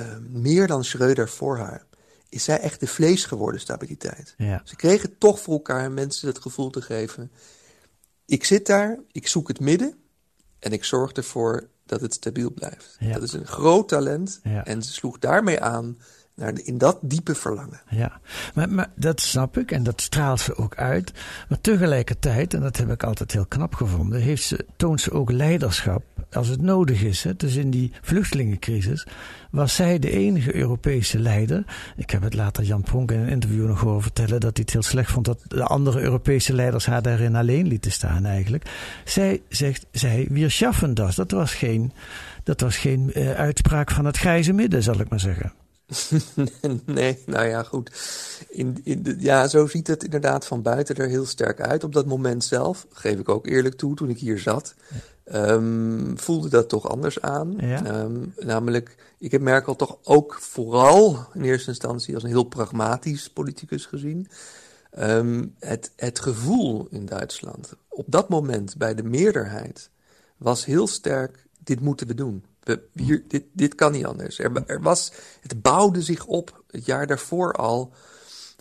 um, 0.00 0.26
meer 0.30 0.66
dan 0.66 0.84
Schreuder 0.84 1.28
voor 1.28 1.58
haar 1.58 1.88
is 2.30 2.44
zij 2.44 2.60
echt 2.60 2.80
de 2.80 2.86
vlees 2.86 3.24
geworden 3.24 3.60
stabiliteit. 3.60 4.34
Ja. 4.36 4.60
Ze 4.64 4.76
kregen 4.76 5.18
toch 5.18 5.40
voor 5.40 5.54
elkaar 5.54 5.92
mensen 5.92 6.28
het 6.28 6.38
gevoel 6.38 6.70
te 6.70 6.82
geven. 6.82 7.30
Ik 8.26 8.44
zit 8.44 8.66
daar, 8.66 8.98
ik 9.12 9.26
zoek 9.26 9.48
het 9.48 9.60
midden 9.60 9.94
en 10.58 10.72
ik 10.72 10.84
zorg 10.84 11.12
ervoor 11.12 11.68
dat 11.86 12.00
het 12.00 12.14
stabiel 12.14 12.50
blijft. 12.50 12.96
Ja. 12.98 13.12
Dat 13.12 13.22
is 13.22 13.32
een 13.32 13.46
groot 13.46 13.88
talent 13.88 14.40
ja. 14.42 14.64
en 14.64 14.82
ze 14.82 14.92
sloeg 14.92 15.18
daarmee 15.18 15.60
aan 15.60 15.98
in 16.40 16.78
dat 16.78 16.98
diepe 17.00 17.34
verlangen. 17.34 17.80
Ja, 17.88 18.20
maar, 18.54 18.68
maar 18.68 18.90
dat 18.94 19.20
snap 19.20 19.58
ik 19.58 19.70
en 19.70 19.82
dat 19.82 20.00
straalt 20.00 20.40
ze 20.40 20.56
ook 20.56 20.76
uit. 20.76 21.12
Maar 21.48 21.60
tegelijkertijd, 21.60 22.54
en 22.54 22.60
dat 22.60 22.76
heb 22.76 22.90
ik 22.90 23.02
altijd 23.02 23.32
heel 23.32 23.46
knap 23.46 23.74
gevonden, 23.74 24.20
heeft 24.20 24.56
toont 24.76 25.00
ze 25.00 25.12
ook 25.12 25.30
leiderschap 25.30 26.02
als 26.32 26.48
het 26.48 26.62
nodig 26.62 27.02
is. 27.02 27.22
Hè. 27.22 27.36
Dus 27.36 27.54
in 27.54 27.70
die 27.70 27.92
vluchtelingencrisis 28.02 29.06
was 29.50 29.74
zij 29.74 29.98
de 29.98 30.10
enige 30.10 30.54
Europese 30.54 31.18
leider. 31.18 31.64
Ik 31.96 32.10
heb 32.10 32.22
het 32.22 32.34
later 32.34 32.64
Jan 32.64 32.82
Pronk 32.82 33.10
in 33.10 33.18
een 33.18 33.28
interview 33.28 33.66
nog 33.66 33.80
horen 33.80 34.02
vertellen 34.02 34.40
dat 34.40 34.56
hij 34.56 34.62
het 34.64 34.72
heel 34.72 34.82
slecht 34.82 35.10
vond 35.10 35.24
dat 35.24 35.44
de 35.46 35.64
andere 35.64 36.00
Europese 36.00 36.54
leiders 36.54 36.86
haar 36.86 37.02
daarin 37.02 37.36
alleen 37.36 37.66
lieten 37.66 37.92
staan 37.92 38.24
eigenlijk. 38.24 38.70
Zij 39.04 39.42
zegt, 39.48 39.86
zij, 39.90 40.26
wir 40.30 40.50
schaffen 40.50 40.94
das. 40.94 41.14
Dat 41.14 41.30
was 41.30 41.54
geen, 41.54 41.92
dat 42.44 42.60
was 42.60 42.76
geen 42.76 43.10
uh, 43.14 43.30
uitspraak 43.30 43.90
van 43.90 44.04
het 44.04 44.16
grijze 44.16 44.52
midden, 44.52 44.82
zal 44.82 45.00
ik 45.00 45.08
maar 45.08 45.20
zeggen. 45.20 45.52
nee, 46.84 47.22
nou 47.26 47.46
ja, 47.46 47.62
goed. 47.62 47.90
In, 48.48 48.80
in 48.84 49.02
de, 49.02 49.16
ja, 49.18 49.48
zo 49.48 49.66
ziet 49.66 49.86
het 49.86 50.04
inderdaad 50.04 50.46
van 50.46 50.62
buiten 50.62 50.96
er 50.96 51.08
heel 51.08 51.26
sterk 51.26 51.60
uit. 51.60 51.84
Op 51.84 51.92
dat 51.92 52.06
moment 52.06 52.44
zelf, 52.44 52.86
geef 52.92 53.18
ik 53.18 53.28
ook 53.28 53.46
eerlijk 53.46 53.74
toe, 53.74 53.94
toen 53.94 54.08
ik 54.08 54.18
hier 54.18 54.38
zat, 54.38 54.74
um, 55.32 56.18
voelde 56.18 56.48
dat 56.48 56.68
toch 56.68 56.88
anders 56.88 57.20
aan. 57.20 57.54
Ja. 57.58 58.02
Um, 58.02 58.34
namelijk, 58.38 58.96
ik 59.18 59.32
heb 59.32 59.40
Merkel 59.40 59.76
toch 59.76 59.98
ook 60.02 60.38
vooral 60.40 61.26
in 61.34 61.42
eerste 61.42 61.68
instantie 61.68 62.14
als 62.14 62.22
een 62.22 62.28
heel 62.28 62.44
pragmatisch 62.44 63.30
politicus 63.30 63.86
gezien. 63.86 64.28
Um, 64.98 65.54
het, 65.58 65.92
het 65.96 66.20
gevoel 66.20 66.86
in 66.90 67.06
Duitsland 67.06 67.74
op 67.88 68.06
dat 68.08 68.28
moment 68.28 68.76
bij 68.76 68.94
de 68.94 69.02
meerderheid 69.02 69.90
was 70.36 70.64
heel 70.64 70.86
sterk: 70.86 71.46
dit 71.58 71.80
moeten 71.80 72.06
we 72.06 72.14
doen. 72.14 72.44
We, 72.62 72.82
hier, 72.94 73.24
dit, 73.28 73.44
dit 73.52 73.74
kan 73.74 73.92
niet 73.92 74.04
anders. 74.04 74.38
Er, 74.38 74.62
er, 74.66 74.82
was, 74.82 75.12
het 75.40 75.62
bouwde 75.62 76.02
zich 76.02 76.26
op 76.26 76.62
het 76.70 76.86
jaar 76.86 77.06
daarvoor 77.06 77.52
al. 77.52 77.92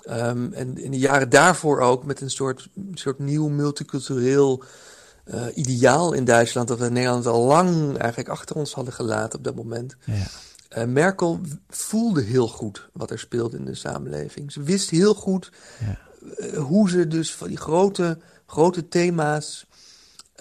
Um, 0.10 0.53
en 0.53 0.77
in 0.77 0.91
de 0.91 0.98
jaren 0.98 1.29
daarvoor 1.29 1.79
ook 1.79 2.06
met 2.06 2.22
een 2.22 2.29
soort, 2.29 2.70
soort 2.94 3.20
nieuw 3.20 3.48
multicultureel 3.48 4.63
uh, 5.25 5.46
ideaal 5.53 6.13
in 6.13 6.25
Duitsland. 6.25 6.68
Dat 6.68 6.79
we 6.79 6.86
in 6.86 6.94
Nederland 6.94 7.25
al 7.25 7.46
lang 7.46 7.98
eigenlijk 7.98 8.29
achter 8.29 8.56
ons 8.56 8.74
hadden 8.74 8.94
gelaten 8.94 9.38
op 9.38 9.44
dat 9.44 9.56
moment. 9.56 9.96
Ja. 10.06 10.27
Uh, 10.77 10.84
Merkel 10.84 11.39
voelde 11.70 12.22
heel 12.22 12.48
goed 12.48 12.89
wat 12.94 13.12
er 13.12 13.20
speelde 13.20 13.58
in 13.58 13.65
de 13.65 13.75
samenleving. 13.75 14.51
Ze 14.51 14.63
wist 14.63 14.89
heel 14.89 15.13
goed 15.13 15.51
ja. 15.79 16.00
uh, 16.38 16.58
hoe 16.58 16.89
ze 16.89 17.08
dus 17.08 17.36
van 17.36 17.48
die 17.48 17.58
grote, 17.58 18.18
grote 18.46 18.88
thema's 18.88 19.65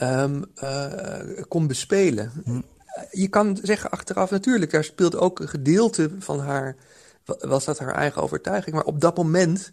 um, 0.02 0.44
kon 1.48 1.66
bespelen. 1.66 2.32
Hm 2.44 2.60
je 3.10 3.28
kan 3.28 3.58
zeggen 3.62 3.90
achteraf, 3.90 4.30
natuurlijk, 4.30 4.70
daar 4.70 4.84
speelt 4.84 5.16
ook 5.16 5.40
een 5.40 5.48
gedeelte 5.48 6.10
van 6.18 6.40
haar, 6.40 6.76
was 7.24 7.64
dat 7.64 7.78
haar 7.78 7.94
eigen 7.94 8.22
overtuiging. 8.22 8.74
Maar 8.74 8.84
op 8.84 9.00
dat 9.00 9.16
moment 9.16 9.70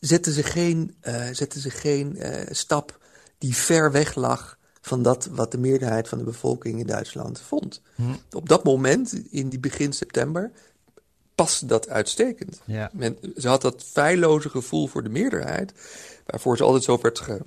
zette 0.00 0.32
ze 0.32 0.42
geen, 0.42 0.94
uh, 1.02 1.26
zette 1.32 1.60
ze 1.60 1.70
geen 1.70 2.16
uh, 2.16 2.40
stap 2.50 2.98
die 3.38 3.56
ver 3.56 3.92
weg 3.92 4.14
lag 4.14 4.58
van 4.80 5.02
dat 5.02 5.28
wat 5.30 5.50
de 5.50 5.58
meerderheid 5.58 6.08
van 6.08 6.18
de 6.18 6.24
bevolking 6.24 6.80
in 6.80 6.86
Duitsland 6.86 7.40
vond. 7.40 7.80
Hm. 7.94 8.02
Op 8.32 8.48
dat 8.48 8.64
moment, 8.64 9.12
in 9.30 9.48
die 9.48 9.60
begin 9.60 9.92
september, 9.92 10.50
paste 11.34 11.66
dat 11.66 11.88
uitstekend. 11.88 12.60
Ja. 12.64 12.90
Men, 12.92 13.18
ze 13.36 13.48
had 13.48 13.62
dat 13.62 13.84
feilloze 13.84 14.48
gevoel 14.48 14.86
voor 14.86 15.02
de 15.02 15.08
meerderheid, 15.08 15.72
waarvoor 16.26 16.56
ze 16.56 16.62
altijd 16.62 16.84
zo 16.84 16.98
werd 17.02 17.18
ge, 17.18 17.40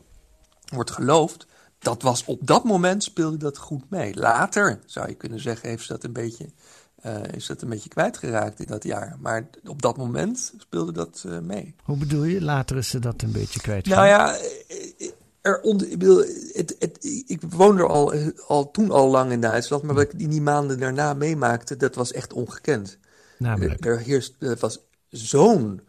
wordt 0.66 0.92
geloofd 0.92 1.46
dat 1.82 2.02
was 2.02 2.26
op 2.26 2.48
dat 2.48 2.64
moment 2.64 3.04
speelde 3.04 3.38
dat 3.38 3.58
goed 3.58 3.90
mee. 3.90 4.16
Later 4.16 4.80
zou 4.86 5.08
je 5.08 5.14
kunnen 5.14 5.40
zeggen, 5.40 5.70
heeft 5.70 5.86
ze 5.86 5.94
dat 5.94 6.04
een 6.04 6.14
beetje, 6.14 6.50
uh, 7.06 7.24
is 7.34 7.46
dat 7.46 7.62
een 7.62 7.70
beetje 7.70 7.90
kwijtgeraakt 7.90 8.60
in 8.60 8.66
dat 8.66 8.84
jaar. 8.84 9.18
Maar 9.20 9.48
op 9.66 9.82
dat 9.82 9.98
moment 9.98 10.54
speelde 10.58 10.92
dat 10.92 11.24
uh, 11.28 11.40
mee. 11.40 11.76
Hoe 11.84 11.98
bedoel 11.98 12.24
je? 12.24 12.42
Later 12.42 12.78
is 12.78 12.90
ze 12.90 13.00
dat 13.00 13.22
een 13.22 13.32
beetje 13.32 13.62
kwijtgeraakt? 13.62 14.12
Nou 14.12 14.22
ja, 14.22 14.38
er 15.42 15.62
onder, 15.62 15.92
ik, 15.92 16.00
bedoel, 16.00 16.24
het, 16.54 16.76
het, 16.80 17.24
ik 17.28 17.42
woonde 17.50 17.84
al, 17.84 18.14
al 18.48 18.72
toen 18.72 18.92
al 18.92 19.10
lang 19.10 19.32
in 19.32 19.42
Duitsland, 19.42 19.84
maar 19.84 19.96
wat 19.96 20.14
ik 20.14 20.20
in 20.20 20.30
die 20.30 20.42
maanden 20.42 20.80
daarna 20.80 21.14
meemaakte, 21.14 21.78
dat 21.78 21.96
was 21.96 22.12
echt 22.12 22.34
ongekend. 22.34 22.98
Namelijk? 23.38 23.86
Er, 23.86 23.92
er, 23.92 24.00
heerst, 24.00 24.36
er 24.40 24.58
was 24.60 24.80
zo'n. 25.10 25.82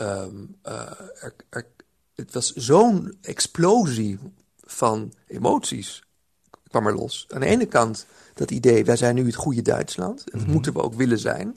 Um, 0.00 0.56
uh, 0.64 0.72
er, 1.20 1.34
er, 1.48 1.66
het 2.14 2.32
was 2.32 2.52
zo'n 2.52 3.16
explosie 3.20 4.18
van 4.72 5.12
emoties 5.26 6.02
kwam 6.68 6.86
er 6.86 6.94
los. 6.94 7.26
Aan 7.28 7.40
de 7.40 7.46
ene 7.46 7.66
kant 7.66 8.06
dat 8.34 8.50
idee, 8.50 8.84
wij 8.84 8.96
zijn 8.96 9.14
nu 9.14 9.26
het 9.26 9.34
goede 9.34 9.62
Duitsland. 9.62 10.18
En 10.18 10.24
dat 10.24 10.34
mm 10.34 10.44
-hmm. 10.44 10.52
moeten 10.52 10.72
we 10.72 10.82
ook 10.82 10.94
willen 10.94 11.18
zijn. 11.18 11.56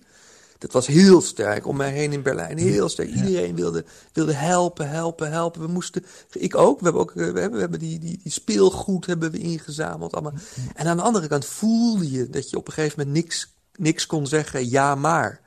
Dat 0.57 0.71
was 0.71 0.87
heel 0.87 1.21
sterk 1.21 1.67
om 1.67 1.75
mij 1.75 1.91
heen 1.91 2.11
in 2.11 2.21
Berlijn. 2.21 2.57
Heel 2.57 2.89
sterk. 2.89 3.09
Iedereen 3.09 3.55
wilde, 3.55 3.85
wilde 4.13 4.33
helpen, 4.33 4.89
helpen, 4.89 5.31
helpen. 5.31 5.61
We 5.61 5.67
moesten, 5.67 6.05
ik 6.31 6.55
ook. 6.55 6.79
We 6.79 6.83
hebben 6.83 7.01
ook, 7.01 7.11
we 7.13 7.23
hebben, 7.23 7.51
we 7.51 7.59
hebben 7.59 7.79
die, 7.79 7.99
die, 7.99 8.19
die 8.23 8.31
speelgoed 8.31 9.05
hebben 9.05 9.31
we 9.31 9.37
ingezameld. 9.37 10.13
Allemaal. 10.13 10.33
En 10.73 10.87
aan 10.87 10.97
de 10.97 11.03
andere 11.03 11.27
kant 11.27 11.45
voelde 11.45 12.11
je 12.11 12.29
dat 12.29 12.49
je 12.49 12.57
op 12.57 12.67
een 12.67 12.73
gegeven 12.73 12.99
moment 12.99 13.15
niks, 13.23 13.53
niks 13.75 14.05
kon 14.05 14.27
zeggen, 14.27 14.69
ja 14.69 14.95
maar. 14.95 15.41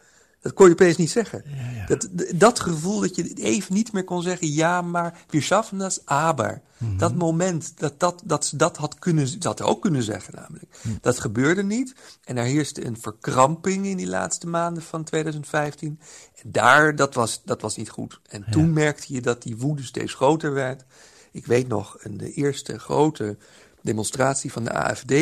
Dat 0.48 0.56
kon 0.56 0.66
je 0.66 0.72
opeens 0.72 0.96
niet 0.96 1.10
zeggen. 1.10 1.44
Dat, 1.86 2.08
dat 2.34 2.60
gevoel 2.60 3.00
dat 3.00 3.16
je 3.16 3.32
even 3.34 3.74
niet 3.74 3.92
meer 3.92 4.04
kon 4.04 4.22
zeggen, 4.22 4.52
ja, 4.52 4.82
maar 4.82 5.24
wir 5.30 5.42
schaffen 5.42 5.78
das, 5.78 6.00
aber. 6.04 6.60
Mhm. 6.76 6.96
Dat 6.96 7.14
moment, 7.14 7.72
dat, 7.78 8.00
dat, 8.00 8.22
dat 8.24 8.46
ze 8.46 8.56
dat 8.56 8.76
had 8.76 8.98
kunnen, 8.98 9.40
dat 9.40 9.62
ook 9.62 9.82
kunnen 9.82 10.02
zeggen 10.02 10.34
namelijk. 10.34 10.64
Mhm. 10.82 10.94
Dat 11.00 11.20
gebeurde 11.20 11.62
niet. 11.62 11.94
En 12.24 12.36
er 12.36 12.44
heerste 12.44 12.86
een 12.86 13.00
verkramping 13.00 13.86
in 13.86 13.96
die 13.96 14.06
laatste 14.06 14.46
maanden 14.46 14.82
van 14.82 15.04
2015. 15.04 16.00
En 16.42 16.50
daar, 16.50 16.96
dat 16.96 17.14
was, 17.14 17.42
dat 17.44 17.60
was 17.60 17.76
niet 17.76 17.90
goed. 17.90 18.20
En 18.28 18.44
toen 18.50 18.72
merkte 18.72 19.12
je 19.12 19.20
dat 19.20 19.42
die 19.42 19.56
woede 19.56 19.82
steeds 19.82 20.14
groter 20.14 20.52
werd. 20.52 20.84
Ik 21.32 21.46
weet 21.46 21.68
nog, 21.68 21.96
een, 22.00 22.16
de 22.16 22.32
eerste 22.32 22.78
grote 22.78 23.36
demonstratie 23.82 24.52
van 24.52 24.64
de 24.64 24.72
AFD 24.72 25.12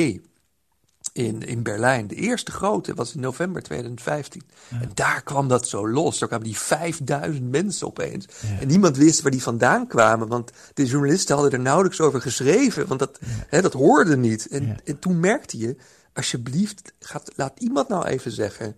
in, 1.17 1.43
in 1.43 1.63
Berlijn. 1.63 2.07
De 2.07 2.15
eerste 2.15 2.51
grote 2.51 2.95
was 2.95 3.15
in 3.15 3.21
november 3.21 3.63
2015. 3.63 4.43
En 4.71 4.91
daar 4.95 5.23
kwam 5.23 5.49
dat 5.49 5.69
zo 5.69 5.89
los. 5.89 6.19
Daar 6.19 6.29
kwamen 6.29 6.47
die 6.47 6.59
5000 6.59 7.51
mensen 7.51 7.87
opeens. 7.87 8.27
En 8.61 8.69
niemand 8.69 8.97
wist 8.97 9.23
waar 9.23 9.31
die 9.31 9.43
vandaan 9.43 9.87
kwamen. 9.87 10.29
Want 10.29 10.51
de 10.75 10.85
journalisten 10.85 11.35
hadden 11.35 11.53
er 11.53 11.61
nauwelijks 11.61 12.01
over 12.01 12.21
geschreven. 12.21 12.87
Want 12.87 13.01
dat, 13.01 13.19
hè, 13.49 13.63
dat 13.63 13.73
hoorde 13.73 14.17
niet. 14.17 14.49
En, 14.49 14.79
en 14.85 14.99
toen 14.99 15.21
merkte 15.21 15.59
je, 15.59 15.77
alsjeblieft, 16.15 16.93
gaat, 17.01 17.31
laat 17.37 17.61
iemand 17.61 17.89
nou 17.89 18.07
even 18.07 18.31
zeggen 18.31 18.77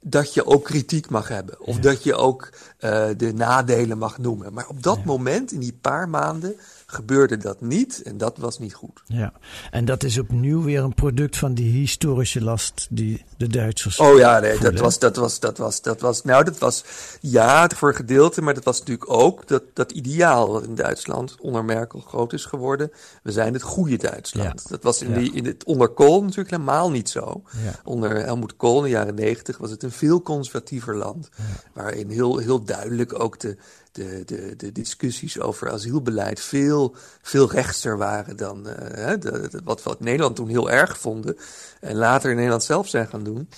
dat 0.00 0.34
je 0.34 0.46
ook 0.46 0.64
kritiek 0.64 1.10
mag 1.10 1.28
hebben. 1.28 1.60
Of 1.60 1.78
dat 1.78 2.02
je 2.02 2.14
ook 2.14 2.50
uh, 2.80 3.06
de 3.16 3.32
nadelen 3.34 3.98
mag 3.98 4.18
noemen. 4.18 4.52
Maar 4.52 4.68
op 4.68 4.82
dat 4.82 5.04
moment, 5.04 5.52
in 5.52 5.60
die 5.60 5.78
paar 5.80 6.08
maanden, 6.08 6.56
gebeurde 6.90 7.36
dat 7.36 7.60
niet. 7.60 8.02
En 8.02 8.18
dat 8.18 8.38
was 8.38 8.58
niet 8.58 8.74
goed. 8.74 9.02
Ja, 9.06 9.32
en 9.70 9.84
dat 9.84 10.02
is 10.02 10.18
opnieuw 10.18 10.62
weer 10.62 10.82
een 10.82 10.94
product 10.94 11.36
van 11.36 11.54
die 11.54 11.72
historische 11.72 12.42
last 12.42 12.86
die 12.90 13.24
de 13.36 13.46
Duitsers. 13.46 13.98
Oh 13.98 14.18
ja, 14.18 14.40
nee, 14.40 14.58
dat 14.58 14.78
was, 14.78 14.98
dat 14.98 15.16
was, 15.16 15.40
dat 15.40 15.58
was, 15.58 15.82
dat 15.82 16.00
was, 16.00 16.22
nou, 16.22 16.44
dat 16.44 16.58
was, 16.58 16.84
ja, 17.20 17.68
voor 17.76 17.88
een 17.88 17.94
gedeelte, 17.94 18.42
maar 18.42 18.54
dat 18.54 18.64
was 18.64 18.78
natuurlijk 18.78 19.10
ook 19.10 19.48
dat, 19.48 19.62
dat 19.74 19.92
ideaal 19.92 20.52
wat 20.52 20.64
in 20.64 20.74
Duitsland 20.74 21.36
onder 21.40 21.64
Merkel 21.64 22.00
groot 22.00 22.32
is 22.32 22.44
geworden. 22.44 22.90
We 23.22 23.32
zijn 23.32 23.52
het 23.52 23.62
goede 23.62 23.96
Duitsland. 23.96 24.60
Ja. 24.62 24.70
Dat 24.70 24.82
was 24.82 25.02
in, 25.02 25.08
Ja. 25.08 25.18
die, 25.18 25.32
in 25.32 25.46
het, 25.46 25.64
onder 25.64 25.88
Kool 25.88 26.22
natuurlijk 26.22 26.50
helemaal 26.50 26.90
niet 26.90 27.08
zo. 27.08 27.42
Ja. 27.64 27.72
Onder 27.84 28.24
Helmut 28.24 28.56
Kool 28.56 28.76
in 28.76 28.82
de 28.82 28.88
jaren 28.88 29.14
negentig 29.14 29.58
was 29.58 29.70
het 29.70 29.82
een 29.82 29.90
veel 29.90 30.22
conservatiever 30.22 30.96
land. 30.96 31.28
Waarin 31.72 32.10
heel, 32.10 32.38
heel 32.38 32.62
duidelijk 32.64 33.20
ook 33.20 33.40
de, 33.40 33.56
de, 33.98 34.22
de, 34.26 34.56
de 34.56 34.72
discussies 34.72 35.40
over 35.40 35.70
asielbeleid 35.70 36.40
veel, 36.40 36.94
veel 37.22 37.50
rechtser 37.50 37.96
waren 37.98 38.36
dan 38.36 38.68
eh, 38.68 39.04
hè, 39.06 39.18
de, 39.18 39.48
de- 39.50 39.60
wat 39.64 39.82
we 39.82 39.90
in 39.90 39.96
Nederland 40.04 40.36
toen 40.36 40.48
heel 40.48 40.70
erg 40.70 40.98
vonden. 40.98 41.36
En 41.80 41.96
later 41.96 42.28
in 42.30 42.36
Nederland 42.36 42.62
zelf 42.64 42.88
zijn 42.88 43.06
gaan 43.08 43.22
doen. 43.24 43.48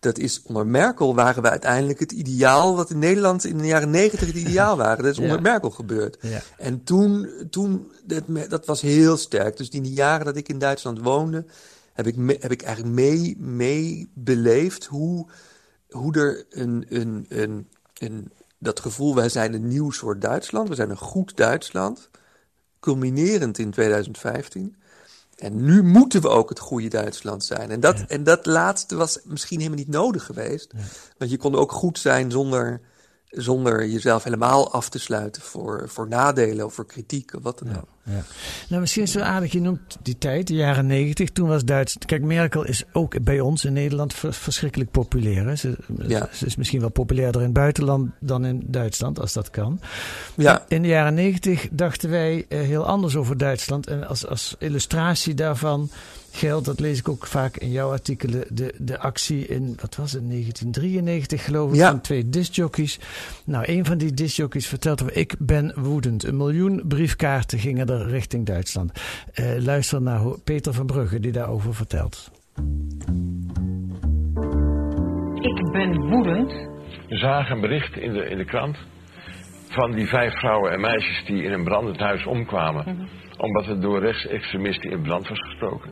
Dat 0.00 0.18
is 0.18 0.42
onder 0.42 0.66
Merkel 0.66 1.14
waren 1.14 1.42
we 1.42 1.50
uiteindelijk 1.50 2.00
het 2.00 2.12
ideaal 2.12 2.76
wat 2.76 2.90
in 2.90 2.98
Nederland 2.98 3.44
in 3.44 3.58
de 3.58 3.66
jaren 3.66 3.90
negentig 3.90 4.26
het 4.26 4.36
ideaal 4.36 4.76
waren. 4.86 5.02
Dat 5.04 5.12
is 5.12 5.18
onder 5.18 5.36
Ja. 5.36 5.42
Merkel 5.42 5.70
gebeurd. 5.70 6.16
Ja. 6.20 6.40
En 6.58 6.84
toen, 6.84 7.28
toen 7.50 7.92
dat, 8.04 8.22
dat 8.48 8.66
was 8.66 8.80
heel 8.80 9.16
sterk. 9.16 9.56
Dus 9.56 9.68
in 9.68 9.82
die 9.82 9.92
jaren 9.92 10.24
dat 10.24 10.36
ik 10.36 10.48
in 10.48 10.58
Duitsland 10.58 11.00
woonde, 11.00 11.44
heb 11.92 12.06
ik, 12.06 12.16
me- 12.16 12.36
heb 12.40 12.52
ik 12.52 12.62
eigenlijk 12.62 12.94
mee, 12.94 13.36
mee 13.38 14.10
beleefd 14.14 14.84
hoe, 14.84 15.26
hoe 15.90 16.14
er 16.14 16.44
een, 16.50 16.86
een, 16.88 17.26
een, 17.28 17.68
een, 17.98 18.32
dat 18.58 18.80
gevoel, 18.80 19.14
wij 19.14 19.28
zijn 19.28 19.54
een 19.54 19.68
nieuw 19.68 19.90
soort 19.90 20.20
Duitsland, 20.20 20.68
we 20.68 20.74
zijn 20.74 20.90
een 20.90 20.96
goed 20.96 21.36
Duitsland, 21.36 22.10
culminerend 22.80 23.58
in 23.58 23.70
2015. 23.70 24.76
En 25.36 25.64
nu 25.64 25.82
moeten 25.82 26.20
we 26.20 26.28
ook 26.28 26.48
het 26.48 26.58
goede 26.58 26.88
Duitsland 26.88 27.44
zijn. 27.44 27.70
En 27.70 27.80
dat, 27.80 28.04
en 28.08 28.24
dat 28.24 28.46
laatste 28.46 28.96
was 28.96 29.20
misschien 29.24 29.58
helemaal 29.58 29.78
niet 29.78 29.88
nodig 29.88 30.24
geweest. 30.24 30.72
Want 31.18 31.30
je 31.30 31.36
kon 31.36 31.54
ook 31.54 31.72
goed 31.72 31.98
zijn 31.98 32.30
zonder, 32.30 32.80
zonder 33.36 33.86
jezelf 33.88 34.24
helemaal 34.24 34.72
af 34.72 34.88
te 34.88 34.98
sluiten 34.98 35.42
voor, 35.42 35.84
voor 35.88 36.08
nadelen 36.08 36.64
of 36.64 36.74
voor 36.74 36.86
kritiek 36.86 37.34
of 37.34 37.42
wat 37.42 37.58
dan 37.58 37.76
ook. 37.76 37.86
Ja. 38.02 38.22
Nou, 38.68 38.80
misschien 38.80 39.02
is 39.02 39.14
het 39.14 39.22
wel 39.22 39.32
aardig, 39.32 39.52
je 39.52 39.60
noemt 39.60 39.96
die 40.02 40.18
tijd, 40.18 40.46
de 40.46 40.54
jaren 40.54 40.86
negentig. 40.86 41.30
Toen 41.30 41.48
was 41.48 41.64
Duits. 41.64 41.96
Kijk, 42.06 42.22
Merkel 42.22 42.64
is 42.64 42.84
ook 42.92 43.22
bij 43.24 43.40
ons 43.40 43.64
in 43.64 43.72
Nederland 43.72 44.14
vers- 44.14 44.36
verschrikkelijk 44.36 44.90
populair. 44.90 45.46
Hè. 45.46 45.56
Ze, 45.56 45.76
Ja. 46.06 46.28
ze 46.32 46.46
is 46.46 46.56
misschien 46.56 46.80
wel 46.80 46.88
populairder 46.90 47.40
in 47.40 47.46
het 47.46 47.56
buitenland 47.56 48.10
dan 48.20 48.44
in 48.44 48.62
Duitsland, 48.66 49.20
als 49.20 49.32
dat 49.32 49.50
kan. 49.50 49.80
Ja. 50.34 50.64
In 50.68 50.82
de 50.82 50.88
jaren 50.88 51.14
negentig 51.14 51.68
dachten 51.70 52.10
wij 52.10 52.44
eh, 52.48 52.60
heel 52.60 52.86
anders 52.86 53.16
over 53.16 53.36
Duitsland. 53.36 53.86
En 53.86 54.06
als, 54.08 54.26
als 54.26 54.54
illustratie 54.58 55.34
daarvan 55.34 55.90
geldt, 56.36 56.64
dat 56.66 56.80
lees 56.80 56.98
ik 56.98 57.08
ook 57.08 57.26
vaak 57.26 57.56
in 57.56 57.70
jouw 57.70 57.90
artikelen, 57.90 58.44
de, 58.50 58.74
de 58.78 58.98
actie 58.98 59.46
in, 59.46 59.76
wat 59.80 59.96
was 59.96 60.12
het, 60.12 60.28
1993 60.30 61.44
geloof 61.44 61.70
ik, 61.70 61.76
Ja. 61.76 61.90
van 61.90 62.00
twee 62.00 62.28
discjockeys. 62.28 62.98
Nou, 63.44 63.64
een 63.66 63.84
van 63.84 63.98
die 63.98 64.12
discjockeys 64.14 64.66
vertelde 64.66 65.04
me, 65.04 65.12
ik 65.12 65.34
ben 65.38 65.72
woedend. 65.76 66.24
Een 66.24 66.36
miljoen 66.36 66.82
briefkaarten 66.88 67.58
gingen 67.58 67.86
er 67.88 68.06
richting 68.08 68.46
Duitsland. 68.46 68.92
Eh, 69.34 69.56
luister 69.58 70.02
naar 70.02 70.18
hoe- 70.18 70.38
Peter 70.44 70.72
van 70.72 70.86
Brugge 70.86 71.20
die 71.20 71.32
daarover 71.32 71.74
vertelt. 71.74 72.30
Ik 75.40 75.70
ben 75.72 76.08
woedend. 76.08 76.52
We 77.08 77.16
zagen 77.16 77.54
een 77.54 77.60
bericht 77.60 77.96
in 77.96 78.12
de, 78.12 78.28
in 78.28 78.36
de 78.36 78.44
krant 78.44 78.76
van 79.68 79.92
die 79.92 80.06
vijf 80.06 80.32
vrouwen 80.38 80.72
en 80.72 80.80
meisjes 80.80 81.24
die 81.26 81.42
in 81.42 81.52
een 81.52 81.64
brandend 81.64 81.98
huis 81.98 82.26
omkwamen. 82.26 83.08
Omdat 83.36 83.66
het 83.66 83.82
door 83.82 84.00
rechtsextremisten 84.00 84.90
in 84.90 85.02
brand 85.02 85.28
was 85.28 85.40
gesproken. 85.40 85.90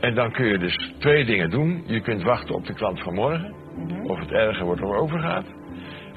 En 0.00 0.14
dan 0.14 0.32
kun 0.32 0.46
je 0.46 0.58
dus 0.58 0.92
twee 0.98 1.24
dingen 1.24 1.50
doen. 1.50 1.82
Je 1.86 2.00
kunt 2.00 2.22
wachten 2.22 2.54
op 2.54 2.66
de 2.66 2.74
krant 2.74 3.02
van 3.02 3.14
morgen. 3.14 3.54
Of 4.06 4.18
het 4.18 4.30
erger 4.30 4.64
wordt 4.64 4.82
of 4.82 4.96
overgaat. 4.96 5.44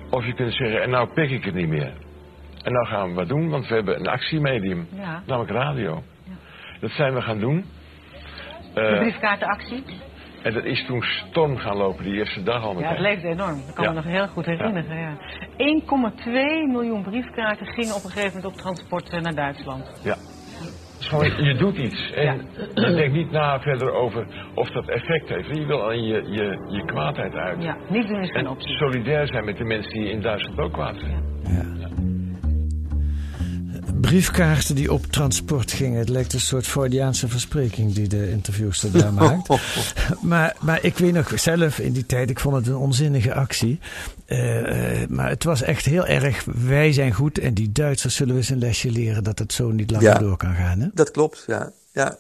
Of 0.10 0.26
je 0.26 0.34
kunt 0.34 0.54
zeggen, 0.54 0.82
en 0.82 0.90
nou 0.90 1.14
pik 1.14 1.30
ik 1.32 1.44
het 1.44 1.54
niet 1.54 1.68
meer. 1.68 1.94
En 2.64 2.72
nou 2.74 2.86
gaan 2.86 3.08
we 3.10 3.14
wat 3.16 3.28
doen, 3.28 3.50
want 3.50 3.68
we 3.68 3.74
hebben 3.76 4.00
een 4.00 4.08
actiemedium. 4.08 4.88
Ja. 4.96 5.22
Namelijk 5.26 5.52
radio. 5.52 6.04
Dat 6.80 6.92
zijn 6.92 7.14
we 7.14 7.22
gaan 7.22 7.40
doen. 7.40 7.66
De 8.74 8.82
Eh, 8.82 9.00
briefkaartenactie. 9.00 9.84
en 10.44 10.54
dat 10.54 10.64
is 10.64 10.86
toen 10.86 11.02
storm 11.04 11.58
gaan 11.58 11.78
lopen 11.78 12.04
die 12.04 12.14
eerste 12.14 12.44
dag 12.44 12.64
al 12.64 12.70
Ja, 12.70 12.76
meteen. 12.76 12.90
het 12.90 13.00
leefde 13.00 13.28
enorm. 13.28 13.62
Dat 13.66 13.74
kan 13.76 13.84
Ja. 13.84 13.90
me 13.90 13.96
nog 13.96 14.06
heel 14.06 14.28
goed 14.28 14.46
herinneren. 14.46 14.98
Ja. 14.98 15.18
1,2 15.58 16.68
miljoen 16.68 17.04
briefkaarten 17.04 17.66
gingen 17.66 17.96
op 17.96 18.04
een 18.04 18.10
gegeven 18.12 18.36
moment 18.36 18.54
op 18.54 18.58
transport 18.60 19.10
eh, 19.10 19.22
naar 19.22 19.36
Duitsland. 19.36 20.02
Ja. 20.04 20.16
Je 21.10 21.56
doet 21.58 21.78
iets. 21.78 22.12
En 22.16 22.46
je 22.74 22.94
denkt 22.96 23.14
niet 23.14 23.32
na 23.32 23.60
verder 23.60 23.92
over 23.92 24.28
of 24.56 24.70
dat 24.70 24.88
effect 24.90 25.30
heeft. 25.30 25.48
Je 25.58 25.66
wil 25.66 25.82
alleen 25.84 26.04
je, 26.04 26.24
je, 26.30 26.66
je 26.78 26.86
kwaadheid 26.86 27.34
uit. 27.34 27.64
Ja, 27.64 27.78
niet 27.90 28.08
doen 28.08 28.22
is 28.22 28.32
geen 28.32 28.46
En 28.46 28.48
optie. 28.48 28.78
solidair 28.78 29.28
zijn 29.28 29.46
met 29.46 29.58
de 29.58 29.64
mensen 29.64 29.92
die 29.94 30.10
in 30.10 30.22
Duitsland 30.22 30.60
ook 30.60 30.74
kwaad 30.74 30.96
zijn. 31.00 31.32
Briefkaarten 34.02 34.76
die 34.76 34.92
op 34.94 35.06
transport 35.06 35.72
gingen. 35.72 36.00
Het 36.00 36.10
lijkt 36.10 36.34
een 36.34 36.40
soort 36.40 36.68
Freudiaanse 36.68 37.28
verspreking 37.28 37.94
die 37.94 38.08
de 38.08 38.32
interviewster 38.32 38.92
daar 38.92 39.14
maakt. 39.24 39.48
maar, 40.22 40.56
maar 40.62 40.80
ik 40.82 40.98
weet 40.98 41.14
nog 41.14 41.32
zelf 41.36 41.80
in 41.80 41.92
die 41.94 42.06
tijd, 42.06 42.30
ik 42.30 42.40
vond 42.40 42.56
het 42.56 42.68
een 42.68 42.76
onzinnige 42.76 43.34
actie. 43.34 43.80
Eh, 44.34 45.02
eh, 45.02 45.10
maar 45.10 45.30
het 45.30 45.44
was 45.44 45.62
echt 45.62 45.86
heel 45.86 46.06
erg, 46.06 46.46
wij 46.66 46.94
zijn 46.94 47.14
goed 47.14 47.38
en 47.38 47.54
die 47.54 47.72
Duitsers 47.72 48.16
zullen 48.16 48.34
we 48.34 48.40
eens 48.40 48.50
een 48.50 48.58
lesje 48.58 48.92
leren 48.92 49.24
dat 49.24 49.40
het 49.40 49.54
zo 49.54 49.72
niet 49.72 49.92
langer 49.92 50.08
Ja. 50.08 50.18
door 50.18 50.38
kan 50.38 50.56
gaan. 50.56 50.80
Hè? 50.80 50.88
Dat 50.94 51.12
klopt, 51.12 51.44
ja. 51.48 51.72
ja. 51.92 52.18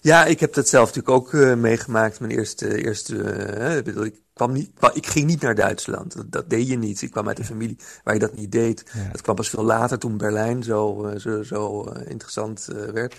Ja, 0.00 0.24
ik 0.24 0.40
heb 0.40 0.54
dat 0.54 0.68
zelf 0.68 0.86
natuurlijk 0.94 1.16
ook 1.16 1.34
eh, 1.34 1.54
meegemaakt. 1.54 2.20
Mijn 2.20 2.32
eerste, 2.32 2.84
eerste 2.84 3.22
eh, 3.22 3.76
ik 3.76 3.84
bedoel, 3.84 4.04
ik, 4.04 4.14
kwam 4.32 4.52
niet, 4.52 4.70
ik 4.92 5.06
ging 5.06 5.26
niet 5.26 5.40
naar 5.40 5.54
Duitsland. 5.54 6.16
Dat, 6.16 6.32
dat 6.32 6.50
deed 6.50 6.68
je 6.68 6.78
niet. 6.78 7.02
Ik 7.02 7.10
kwam 7.10 7.28
uit 7.28 7.38
een 7.38 7.44
familie 7.44 7.78
waar 8.04 8.14
je 8.14 8.20
dat 8.20 8.36
niet 8.36 8.52
deed. 8.52 8.84
Ja. 8.94 9.08
Dat 9.12 9.20
kwam 9.20 9.34
pas 9.34 9.48
veel 9.48 9.64
later 9.64 9.98
toen 9.98 10.16
Berlijn 10.16 10.62
zo, 10.62 11.12
zo, 11.16 11.42
zo 11.42 11.82
interessant 12.06 12.68
werd. 12.92 13.14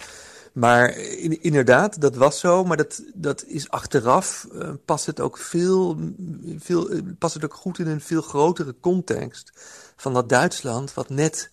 Maar 0.60 0.98
in, 0.98 1.42
inderdaad, 1.44 2.02
dat 2.02 2.16
was 2.16 2.40
zo. 2.40 2.64
Maar 2.64 2.78
dat, 2.78 3.04
dat 3.14 3.44
is 3.48 3.70
achteraf, 3.70 4.48
eh, 4.54 4.70
past 4.86 5.06
het 5.06 5.20
ook 5.20 5.38
veel, 5.38 5.98
veel 6.58 6.90
past 7.20 7.34
het 7.34 7.46
ook 7.46 7.54
goed 7.54 7.80
in 7.80 7.88
een 7.88 8.02
veel 8.02 8.22
grotere 8.22 8.76
context 8.80 9.52
van 9.96 10.14
dat 10.14 10.30
Duitsland, 10.30 10.94
wat 10.94 11.10
net 11.10 11.50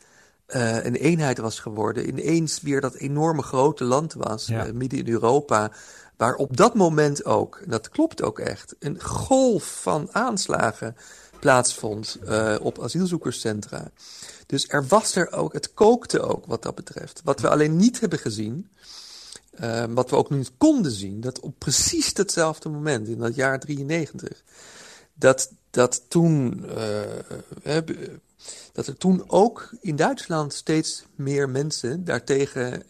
eh, 0.47 0.85
een 0.85 0.95
eenheid 0.95 1.39
was 1.39 1.59
geworden. 1.61 2.09
Ineens 2.09 2.61
weer 2.61 2.81
dat 2.81 2.95
enorme 2.95 3.43
grote 3.43 3.85
land 3.85 4.13
was, 4.13 4.47
Ja. 4.47 4.67
eh, 4.67 4.73
midden 4.73 4.99
in 4.99 5.09
Europa. 5.09 5.71
Waar 6.17 6.35
op 6.35 6.57
dat 6.57 6.75
moment 6.75 7.25
ook, 7.25 7.61
en 7.65 7.71
dat 7.71 7.89
klopt 7.89 8.23
ook 8.23 8.39
echt, 8.39 8.75
een 8.79 9.03
golf 9.03 9.81
van 9.83 10.09
aanslagen 10.13 10.97
plaatsvond 11.45 12.19
eh, 12.27 12.57
op 12.61 12.83
asielzoekerscentra. 12.83 13.91
Dus 14.47 14.69
er 14.69 14.87
was 14.87 15.17
er 15.17 15.33
ook, 15.33 15.53
het 15.53 15.75
kookte 15.75 16.21
ook 16.21 16.47
wat 16.47 16.63
dat 16.63 16.75
betreft. 16.75 17.21
Wat 17.25 17.41
we 17.41 17.49
alleen 17.49 17.77
niet 17.77 18.01
hebben 18.01 18.19
gezien, 18.19 18.69
eh, 19.51 19.85
wat 19.89 20.11
we 20.11 20.17
ook 20.17 20.31
niet 20.31 20.51
konden 20.59 20.93
zien, 20.93 21.21
dat 21.21 21.41
op 21.41 21.55
precies 21.59 22.15
datzelfde 22.15 22.69
moment, 22.69 23.09
in 23.09 23.19
dat 23.19 23.35
jaar 23.35 23.61
93, 23.61 24.43
dat, 25.15 25.53
dat 25.71 26.03
toen 26.09 26.65
eh, 27.63 27.79
be- 27.85 28.21
dat 28.73 28.87
er 28.87 28.97
toen 28.97 29.25
ook 29.27 29.75
in 29.81 29.97
Duitsland 29.97 30.55
steeds 30.55 31.05
meer 31.15 31.49
mensen 31.49 32.05
daartegen 32.05 32.83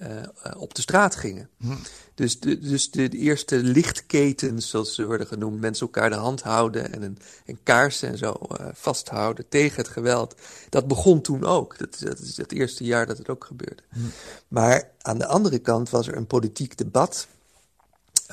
op 0.57 0.75
de 0.75 0.83
straat 0.83 1.17
gingen. 1.17 1.49
Hm. 1.59 1.73
Dus, 2.15 2.41
de, 2.41 2.59
dus 2.59 2.91
de, 2.91 3.09
de, 3.09 3.17
eerste 3.17 3.57
lichtketens, 3.57 4.69
zoals 4.69 4.95
ze 4.95 5.07
worden 5.07 5.27
genoemd, 5.27 5.61
mensen 5.61 5.87
elkaar 5.87 6.11
de 6.11 6.17
hand 6.17 6.43
houden 6.43 6.93
en 6.93 7.03
een, 7.03 7.19
een 7.47 7.59
kaars 7.63 8.03
en 8.03 8.19
zo 8.19 8.37
uh, 8.51 8.67
vasthouden 8.73 9.49
tegen 9.49 9.77
het 9.77 9.89
geweld, 9.89 10.35
dat 10.69 10.89
begon 10.89 11.21
toen 11.21 11.45
ook. 11.45 11.79
Dat, 11.79 11.97
dat 12.01 12.19
is 12.19 12.37
het 12.37 12.53
eerste 12.53 12.85
jaar 12.85 13.07
dat 13.07 13.19
het 13.19 13.29
ook 13.29 13.45
gebeurde. 13.45 13.83
Hm. 13.89 14.01
Maar 14.49 14.91
aan 15.01 15.19
de 15.19 15.27
andere 15.27 15.59
kant 15.59 15.91
was 15.91 16.07
er 16.07 16.17
een 16.17 16.27
politiek 16.27 16.77
debat 16.77 17.27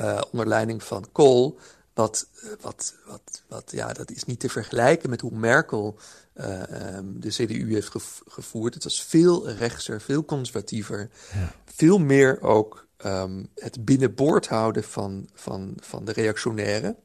uh, 0.01 0.21
onder 0.31 0.47
leiding 0.47 0.83
van 0.83 1.05
Kool, 1.11 1.59
wat, 1.93 2.27
wat, 2.61 2.95
wat, 3.05 3.41
wat, 3.47 3.71
ja, 3.71 3.93
dat 3.93 4.11
is 4.11 4.23
niet 4.23 4.39
te 4.39 4.49
vergelijken 4.49 5.09
met 5.09 5.21
hoe 5.21 5.35
Merkel 5.35 5.97
uh, 6.35 6.95
um, 6.95 7.19
de 7.19 7.29
CDU 7.29 7.73
heeft 7.73 7.91
gevoerd. 8.27 8.73
Het 8.73 8.83
was 8.83 9.03
veel 9.03 9.49
rechtser, 9.49 10.01
veel 10.01 10.25
conservatiever. 10.25 11.09
Ja. 11.33 11.53
Veel 11.65 11.97
meer 11.99 12.41
ook 12.41 12.87
um, 13.05 13.49
het 13.55 13.85
binnenboord 13.85 14.47
houden 14.47 14.83
van, 14.83 15.29
van, 15.33 15.73
van 15.79 16.05
de 16.05 16.11
reactionairen. 16.11 16.95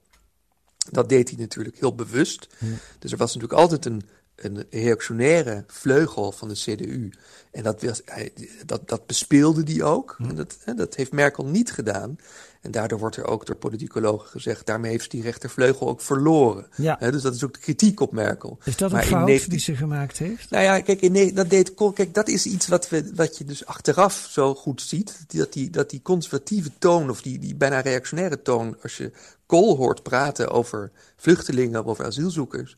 Dat 0.90 1.08
deed 1.08 1.28
hij 1.28 1.38
natuurlijk 1.38 1.78
heel 1.78 1.94
bewust. 1.94 2.48
Ja. 2.58 2.66
Dus 2.98 3.12
er 3.12 3.18
was 3.18 3.34
natuurlijk 3.34 3.60
altijd 3.60 3.84
een, 3.84 4.02
een 4.36 4.66
reactionaire 4.70 5.64
vleugel 5.66 6.32
van 6.32 6.48
de 6.48 6.54
CDU. 6.54 7.12
En 7.50 7.62
dat, 7.62 7.82
was, 7.82 8.02
hij, 8.04 8.32
dat, 8.66 8.88
dat 8.88 9.06
bespeelde 9.06 9.62
die 9.62 9.84
ook. 9.84 10.16
En 10.18 10.34
dat, 10.34 10.58
dat 10.76 10.94
heeft 10.94 11.12
Merkel 11.12 11.46
niet 11.46 11.72
gedaan. 11.72 12.18
En 12.66 12.72
daardoor 12.72 12.98
wordt 12.98 13.16
er 13.16 13.26
ook 13.26 13.46
door 13.46 13.56
politicologen 13.56 14.28
gezegd, 14.28 14.66
daarmee 14.66 14.90
heeft 14.90 15.10
die 15.10 15.22
rechtervleugel 15.22 15.88
ook 15.88 16.00
verloren. 16.00 16.66
Ja. 16.76 16.96
dus 16.96 17.22
dat 17.22 17.34
is 17.34 17.44
ook 17.44 17.52
de 17.52 17.60
kritiek 17.60 18.00
op 18.00 18.12
Merkel. 18.12 18.58
Is 18.64 18.76
dat 18.76 18.92
een 18.92 19.02
fout 19.02 19.50
die 19.50 19.58
ze 19.58 19.76
gemaakt 19.76 20.18
heeft? 20.18 20.50
Nou 20.50 20.64
ja, 20.64 20.80
kijk, 20.80 21.00
in, 21.00 21.34
dat, 21.34 21.50
deed, 21.50 21.74
kijk 21.94 22.14
dat 22.14 22.28
is 22.28 22.46
iets 22.46 22.68
wat, 22.68 22.88
we, 22.88 23.10
wat 23.14 23.38
je 23.38 23.44
dus 23.44 23.66
achteraf 23.66 24.26
zo 24.30 24.54
goed 24.54 24.82
ziet. 24.82 25.24
Dat 25.28 25.52
die, 25.52 25.70
dat 25.70 25.90
die 25.90 26.02
conservatieve 26.02 26.70
toon, 26.78 27.10
of 27.10 27.22
die, 27.22 27.38
die 27.38 27.54
bijna 27.54 27.80
reactionaire 27.80 28.42
toon, 28.42 28.76
als 28.82 28.96
je 28.96 29.12
Kool 29.46 29.76
hoort 29.76 30.02
praten 30.02 30.50
over 30.50 30.90
vluchtelingen 31.16 31.80
of 31.80 31.86
over 31.86 32.04
asielzoekers, 32.04 32.76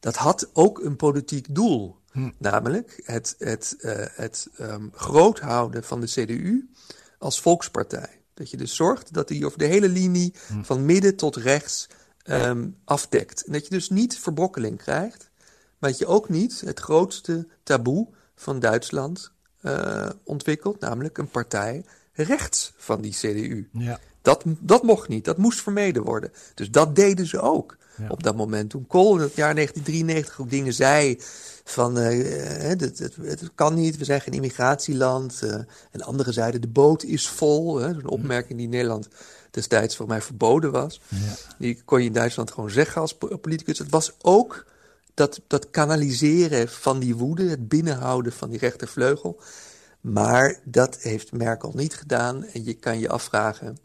dat 0.00 0.16
had 0.16 0.48
ook 0.52 0.78
een 0.78 0.96
politiek 0.96 1.46
doel. 1.54 1.96
Hm. 2.12 2.30
Namelijk 2.38 3.02
het, 3.04 3.34
het, 3.38 3.76
uh, 3.80 3.92
het 4.12 4.48
um, 4.60 4.90
groot 4.94 5.40
houden 5.40 5.84
van 5.84 6.00
de 6.00 6.06
CDU 6.06 6.68
als 7.18 7.40
volkspartij. 7.40 8.17
Dat 8.38 8.50
je 8.50 8.56
dus 8.56 8.76
zorgt 8.76 9.12
dat 9.14 9.28
hij 9.28 9.44
over 9.44 9.58
de 9.58 9.64
hele 9.64 9.88
linie 9.88 10.34
hm. 10.46 10.62
van 10.62 10.84
midden 10.84 11.16
tot 11.16 11.36
rechts 11.36 11.88
um, 12.24 12.76
afdekt. 12.84 13.44
En 13.44 13.52
dat 13.52 13.64
je 13.64 13.70
dus 13.70 13.90
niet 13.90 14.18
verbrokkeling 14.18 14.78
krijgt, 14.78 15.30
maar 15.78 15.90
dat 15.90 15.98
je 15.98 16.06
ook 16.06 16.28
niet 16.28 16.60
het 16.60 16.80
grootste 16.80 17.46
taboe 17.62 18.08
van 18.34 18.60
Duitsland 18.60 19.32
uh, 19.62 20.10
ontwikkelt, 20.24 20.80
namelijk 20.80 21.18
een 21.18 21.30
partij 21.30 21.84
rechts 22.12 22.72
van 22.76 23.00
die 23.00 23.12
CDU. 23.12 23.68
Ja. 23.72 23.98
Dat, 24.22 24.42
dat 24.46 24.82
mocht 24.82 25.08
niet, 25.08 25.24
dat 25.24 25.36
moest 25.36 25.62
vermeden 25.62 26.02
worden. 26.02 26.32
Dus 26.54 26.70
dat 26.70 26.96
deden 26.96 27.26
ze 27.26 27.40
ook 27.40 27.76
op 28.08 28.22
dat 28.22 28.36
moment. 28.36 28.70
Toen 28.70 28.86
Kool 28.86 29.14
in 29.14 29.22
het 29.22 29.34
jaar 29.34 29.54
1993 29.54 30.40
ook 30.40 30.50
dingen 30.50 30.72
zei 30.72 31.16
van 31.64 31.98
uh, 31.98 32.04
het, 32.60 32.80
het, 32.80 33.16
het, 33.22 33.50
kan 33.54 33.74
niet, 33.74 33.96
we 33.96 34.04
zijn 34.04 34.20
geen 34.20 34.34
immigratieland. 34.34 35.40
Uh, 35.44 35.54
en 35.90 36.02
anderen 36.02 36.32
zeiden 36.32 36.60
de 36.60 36.68
boot 36.68 37.02
is 37.02 37.28
vol. 37.28 37.78
Hè, 37.78 37.88
een 37.88 38.08
opmerking 38.08 38.56
die 38.56 38.66
in 38.66 38.72
Nederland 38.72 39.08
destijds 39.50 39.96
voor 39.96 40.06
mij 40.06 40.22
verboden 40.22 40.70
was. 40.70 41.00
Ja. 41.08 41.34
Die 41.58 41.82
kon 41.84 42.00
je 42.00 42.06
in 42.06 42.12
Duitsland 42.12 42.50
gewoon 42.50 42.70
zeggen 42.70 43.00
als 43.00 43.16
politicus. 43.16 43.78
Het 43.78 43.90
was 43.90 44.12
ook 44.18 44.66
dat, 45.14 45.40
dat 45.46 45.70
kanaliseren 45.70 46.68
van 46.68 46.98
die 46.98 47.16
woede, 47.16 47.48
het 47.48 47.68
binnenhouden 47.68 48.32
van 48.32 48.50
die 48.50 48.58
rechtervleugel. 48.58 49.40
Maar 50.00 50.60
dat 50.64 50.96
heeft 50.96 51.32
Merkel 51.32 51.72
niet 51.74 51.94
gedaan. 51.94 52.44
En 52.44 52.64
je 52.64 52.74
kan 52.74 52.98
je 52.98 53.08
afvragen, 53.08 53.78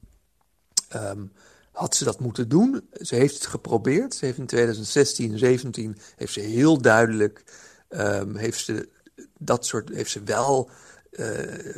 um, 0.95 1.32
had 1.74 1.96
ze 1.96 2.04
dat 2.04 2.20
moeten 2.20 2.50
doen? 2.50 2.88
Ze 3.02 3.16
heeft 3.16 3.36
het 3.36 3.46
geprobeerd. 3.46 4.16
Ze 4.16 4.26
heeft 4.26 4.38
in 4.38 4.46
2016, 4.46 5.38
17 5.38 5.98
heeft 6.16 6.34
ze 6.34 6.40
heel 6.40 6.82
duidelijk 6.82 7.44
um, 7.90 8.36
heeft 8.36 8.60
ze 8.60 8.90
dat 9.38 9.66
soort 9.66 9.90
heeft 9.90 10.12
ze 10.12 10.24
wel, 10.24 10.70
uh, 11.12 11.28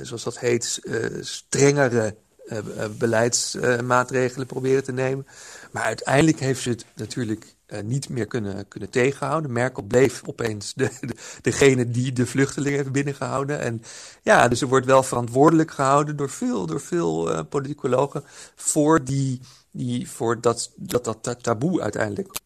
zoals 0.01 0.23
dat 0.23 0.39
heet, 0.39 0.79
uh, 0.83 1.05
strengere 1.21 2.15
uh, 2.45 2.57
beleidsmaatregelen 2.97 4.47
proberen 4.47 4.83
te 4.83 4.91
nemen. 4.91 5.27
Maar 5.71 5.83
uiteindelijk 5.83 6.39
heeft 6.39 6.61
ze 6.61 6.69
het 6.69 6.85
natuurlijk 6.95 7.53
niet 7.83 8.09
meer 8.09 8.27
kunnen, 8.27 8.67
kunnen 8.67 8.89
tegenhouden. 8.89 9.51
Merkel 9.51 9.83
bleef 9.83 10.21
opeens 10.25 10.73
de, 10.73 10.89
de, 11.01 11.15
degene 11.41 11.89
die 11.89 12.13
de 12.13 12.25
vluchtelingen 12.25 12.77
heeft 12.77 12.91
binnengehouden. 12.91 13.59
En 13.59 13.81
ja, 14.21 14.47
dus 14.47 14.59
ze 14.59 14.67
wordt 14.67 14.85
wel 14.85 15.03
verantwoordelijk 15.03 15.71
gehouden 15.71 16.15
door 16.15 16.29
veel, 16.29 16.65
door 16.65 16.81
veel 16.81 17.45
politicologen 17.45 18.23
voor, 18.55 19.03
die, 19.03 19.41
die, 19.75 20.09
voor 20.09 20.41
dat, 20.41 20.71
dat, 20.75 21.03
dat 21.03 21.43
taboe 21.43 21.81
uiteindelijk 21.81 22.39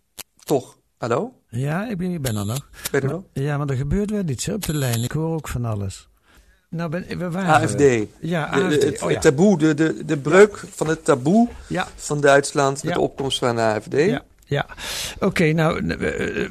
toch 0.44 0.78
Hallo? 1.00 1.34
Ja, 1.50 1.90
ik 1.90 1.98
ben, 1.98 2.12
ik 2.12 2.22
ben 2.22 2.36
er 2.36 2.46
nog. 2.46 2.70
Ben 2.92 3.02
er 3.02 3.10
nog? 3.10 3.24
Ja, 3.34 3.58
maar 3.58 3.68
er 3.68 3.76
gebeurt 3.76 4.12
wel 4.12 4.28
iets 4.28 4.50
op 4.50 4.66
de 4.66 4.74
lijn. 4.74 5.04
Ik 5.04 5.12
hoor 5.12 5.34
ook 5.34 5.48
van 5.48 5.66
alles. 5.66 6.10
Nou, 6.70 6.90
ben, 6.90 7.18
we 7.18 7.30
waren 7.32 7.54
AFD. 7.54 8.08
Ja, 8.20 8.48
AFD. 8.48 8.84
het, 8.84 9.02
oh, 9.02 9.12
ja. 9.12 9.20
taboe, 9.20 9.58
de, 9.58 9.74
de, 9.74 10.06
de 10.06 10.18
breuk 10.18 10.64
van 10.70 10.88
het 10.88 11.06
taboe 11.06 11.48
ja. 11.68 11.88
van 11.96 12.22
Duitsland 12.22 12.84
met 12.84 12.94
de 12.94 13.00
opkomst 13.00 13.40
van 13.40 13.56
de 13.56 13.62
AFD. 13.62 13.94
Ja. 13.94 14.24
Ja, 14.50 14.66
oké, 15.20 15.52
nou, 15.52 15.88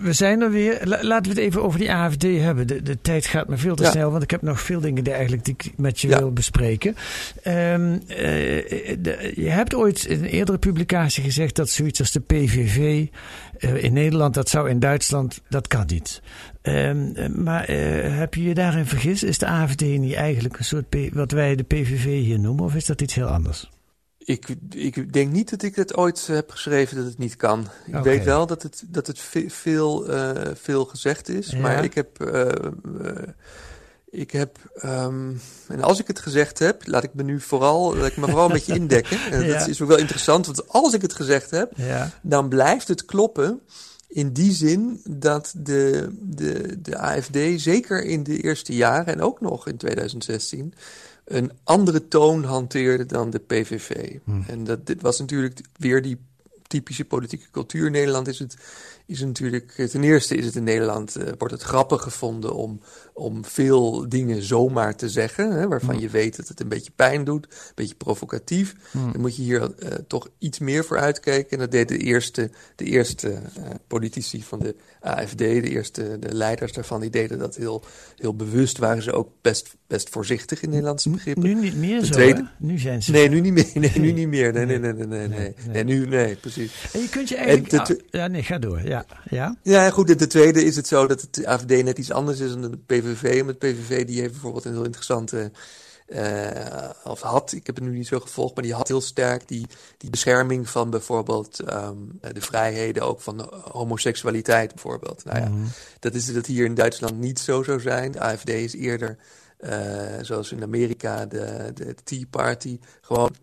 we 0.02 0.12
zijn 0.12 0.40
er 0.40 0.50
weer. 0.50 0.80
Laten 0.84 1.22
we 1.32 1.40
het 1.40 1.46
even 1.46 1.62
over 1.62 1.78
die 1.78 1.92
AFD 1.92 2.22
hebben. 2.22 2.66
De, 2.66 2.82
de 2.82 3.00
tijd 3.00 3.26
gaat 3.26 3.48
me 3.48 3.56
veel 3.56 3.74
te 3.74 3.84
snel, 3.84 4.10
want 4.10 4.22
ik 4.22 4.30
heb 4.30 4.42
nog 4.42 4.60
veel 4.60 4.80
dingen 4.80 5.04
die, 5.04 5.12
eigenlijk 5.12 5.44
die 5.44 5.54
ik 5.54 5.72
met 5.76 6.00
je 6.00 6.08
wil 6.08 6.32
bespreken. 6.32 6.96
Um, 7.46 8.02
je 9.34 9.48
hebt 9.48 9.74
ooit 9.74 10.04
in 10.04 10.18
een 10.18 10.30
eerdere 10.30 10.58
publicatie 10.58 11.22
gezegd 11.22 11.56
dat 11.56 11.70
zoiets 11.70 12.00
als 12.00 12.12
de 12.12 12.20
PVV 12.20 13.06
uh, 13.58 13.82
in 13.82 13.92
Nederland, 13.92 14.34
dat 14.34 14.48
zou 14.48 14.70
in 14.70 14.78
Duitsland, 14.78 15.40
dat 15.48 15.66
kan 15.66 15.84
niet. 15.86 16.22
Um, 16.62 17.14
maar 17.42 17.70
uh, 17.70 17.76
heb 18.18 18.34
je 18.34 18.42
je 18.42 18.54
daarin 18.54 18.86
vergist? 18.86 19.22
Is 19.22 19.38
de 19.38 19.46
AFD 19.46 19.80
niet 19.80 20.14
eigenlijk 20.14 20.58
een 20.58 20.64
soort, 20.64 20.88
P 20.88 20.96
wat 21.12 21.30
wij 21.30 21.56
de 21.56 21.62
PVV 21.62 22.04
hier 22.04 22.38
noemen, 22.38 22.64
of 22.64 22.74
is 22.74 22.86
dat 22.86 23.00
iets 23.00 23.14
heel 23.14 23.26
anders? 23.26 23.68
Ik, 24.28 24.48
ik 24.70 25.12
denk 25.12 25.32
niet 25.32 25.50
dat 25.50 25.62
ik 25.62 25.76
het 25.76 25.96
ooit 25.96 26.26
heb 26.26 26.50
geschreven 26.50 26.96
dat 26.96 27.06
het 27.06 27.18
niet 27.18 27.36
kan. 27.36 27.68
Ik 27.86 27.88
okay. 27.88 28.02
weet 28.02 28.24
wel 28.24 28.46
dat 28.46 28.62
het, 28.62 28.82
dat 28.86 29.06
het 29.06 29.18
veel, 29.46 30.10
uh, 30.10 30.30
veel 30.54 30.84
gezegd 30.84 31.28
is. 31.28 31.50
Ja. 31.50 31.58
Maar 31.58 31.84
ik 31.84 31.94
heb. 31.94 32.22
Uh, 32.32 32.48
ik 34.10 34.30
heb. 34.30 34.58
Um, 34.84 35.40
en 35.68 35.82
als 35.82 36.00
ik 36.00 36.06
het 36.06 36.18
gezegd 36.18 36.58
heb, 36.58 36.86
laat 36.86 37.02
ik 37.02 37.14
me 37.14 37.22
nu 37.22 37.40
vooral. 37.40 37.96
Laat 37.96 38.06
ik 38.06 38.16
me 38.16 38.26
vooral 38.26 38.46
een 38.46 38.52
beetje 38.52 38.74
indekken. 38.82 39.20
En 39.30 39.46
ja. 39.46 39.58
Dat 39.58 39.68
is 39.68 39.82
ook 39.82 39.88
wel 39.88 39.98
interessant, 39.98 40.46
want 40.46 40.68
als 40.68 40.94
ik 40.94 41.02
het 41.02 41.14
gezegd 41.14 41.50
heb, 41.50 41.72
ja. 41.76 42.10
dan 42.22 42.48
blijft 42.48 42.88
het 42.88 43.04
kloppen. 43.04 43.60
In 44.08 44.32
die 44.32 44.52
zin 44.52 45.00
dat 45.10 45.52
de, 45.56 46.08
de, 46.20 46.80
de 46.82 46.98
AFD, 46.98 47.38
zeker 47.56 48.04
in 48.04 48.22
de 48.22 48.42
eerste 48.42 48.74
jaren 48.74 49.14
en 49.14 49.20
ook 49.20 49.40
nog 49.40 49.66
in 49.66 49.76
2016 49.76 50.74
een 51.28 51.52
andere 51.64 52.08
toon 52.08 52.44
hanteerde 52.44 53.06
dan 53.06 53.30
de 53.30 53.38
PVV. 53.38 54.18
Hmm. 54.24 54.44
En 54.46 54.64
dat, 54.64 54.86
dit 54.86 55.02
was 55.02 55.18
natuurlijk 55.18 55.60
weer 55.76 56.02
die 56.02 56.18
typische 56.66 57.04
politieke 57.04 57.50
cultuur. 57.50 57.86
In 57.86 57.92
Nederland 57.92 58.28
is 58.28 58.38
het 58.38 58.56
is 59.08 59.20
natuurlijk, 59.20 59.74
eh, 59.76 59.86
ten 59.86 60.02
eerste 60.02 60.36
is 60.36 60.44
het 60.44 60.56
in 60.56 60.64
Nederland, 60.64 61.18
uh, 61.18 61.24
wordt 61.38 61.54
het 61.54 61.62
grappig 61.62 62.02
gevonden 62.02 62.54
om, 62.54 62.80
om 63.12 63.44
veel 63.44 64.08
dingen 64.08 64.42
zomaar 64.42 64.96
te 64.96 65.08
zeggen, 65.08 65.50
hè, 65.50 65.68
waarvan 65.68 65.94
mm. 65.94 66.00
je 66.00 66.08
weet 66.08 66.36
dat 66.36 66.48
het 66.48 66.60
een 66.60 66.68
beetje 66.68 66.92
pijn 66.96 67.24
doet, 67.24 67.44
een 67.44 67.72
beetje 67.74 67.94
provocatief. 67.94 68.74
Mm. 68.90 69.12
Dan 69.12 69.20
moet 69.20 69.36
je 69.36 69.42
hier 69.42 69.60
uh, 69.60 69.88
toch 70.06 70.28
iets 70.38 70.58
meer 70.58 70.84
voor 70.84 70.98
uitkijken. 70.98 71.50
En 71.50 71.58
dat 71.58 71.70
deed 71.70 71.88
de 71.88 71.98
eerste, 71.98 72.50
de 72.76 72.84
eerste 72.84 73.40
politici 73.86 74.42
van 74.42 74.58
de 74.58 74.74
AFD, 75.00 75.38
de 75.38 75.62
eerste 75.62 76.18
de 76.18 76.34
leiders 76.34 76.72
daarvan, 76.72 77.00
die 77.00 77.10
deden 77.10 77.38
dat 77.38 77.56
heel, 77.56 77.84
heel 78.16 78.34
bewust. 78.34 78.78
Waren 78.78 79.02
ze 79.02 79.12
ook 79.12 79.30
best, 79.40 79.76
best 79.86 80.08
voorzichtig 80.08 80.62
in 80.62 80.68
Nederlandse 80.68 81.10
begrippen. 81.10 81.42
Nu 81.44 81.54
niet 81.54 81.76
meer 81.76 82.00
de 82.00 82.06
zo, 82.06 82.12
tweede, 82.12 82.48
Nu 82.58 82.78
zijn 82.78 83.02
ze... 83.02 83.10
Nee, 83.10 83.28
nu 83.28 83.40
niet 83.40 83.52
meer. 83.52 83.70
Nee, 83.74 83.98
nu 83.98 84.12
niet 84.12 84.28
meer. 84.28 84.52
Nee, 84.52 84.64
nee, 84.66 84.78
nee, 84.78 84.92
nee, 84.92 85.06
nee. 85.06 85.28
nee, 85.28 85.54
nee. 85.68 85.84
nu, 85.84 86.06
nee, 86.06 86.36
precies. 86.36 86.72
En 86.92 87.00
je 87.00 87.08
kunt 87.08 87.28
je 87.28 87.36
eigenlijk... 87.36 87.90
Ah, 87.90 87.96
ja, 88.10 88.26
nee, 88.26 88.42
ga 88.42 88.58
door, 88.58 88.82
ja. 88.86 88.97
Ja, 89.30 89.56
ja 89.62 89.90
goed. 89.90 90.18
De 90.18 90.26
tweede 90.26 90.64
is 90.64 90.76
het 90.76 90.86
zo 90.86 91.06
dat 91.06 91.20
het 91.20 91.46
AFD 91.46 91.68
net 91.68 91.98
iets 91.98 92.12
anders 92.12 92.40
is 92.40 92.50
dan 92.50 92.60
de 92.60 92.78
PVV. 92.86 93.44
Met 93.44 93.58
PVV 93.58 94.06
die 94.06 94.20
heeft 94.20 94.32
bijvoorbeeld 94.32 94.64
een 94.64 94.72
heel 94.72 94.84
interessante... 94.84 95.50
Uh, 96.08 96.90
of 97.04 97.20
had, 97.20 97.52
ik 97.52 97.66
heb 97.66 97.74
het 97.74 97.84
nu 97.84 97.90
niet 97.90 98.06
zo 98.06 98.20
gevolgd, 98.20 98.54
maar 98.54 98.64
die 98.64 98.74
had 98.74 98.88
heel 98.88 99.00
sterk 99.00 99.48
die, 99.48 99.66
die 99.98 100.10
bescherming 100.10 100.68
van 100.68 100.90
bijvoorbeeld 100.90 101.72
um, 101.72 102.18
de 102.32 102.40
vrijheden, 102.40 103.02
ook 103.02 103.20
van 103.20 103.52
homoseksualiteit 103.72 104.74
bijvoorbeeld. 104.74 105.24
Nou 105.24 105.38
ja, 105.38 105.48
mm 105.48 105.54
-hmm. 105.54 105.70
dat 106.00 106.14
is 106.14 106.32
dat 106.32 106.46
hier 106.46 106.64
in 106.64 106.74
Duitsland 106.74 107.18
niet 107.18 107.38
zo 107.38 107.62
zou 107.62 107.80
zijn. 107.80 108.12
De 108.12 108.20
AFD 108.20 108.48
is 108.48 108.72
eerder, 108.72 109.16
uh, 109.60 109.72
zoals 110.20 110.52
in 110.52 110.62
Amerika, 110.62 111.26
de, 111.26 111.70
de 111.74 111.94
Tea 112.04 112.24
Party, 112.30 112.78
gewoon 113.00 113.34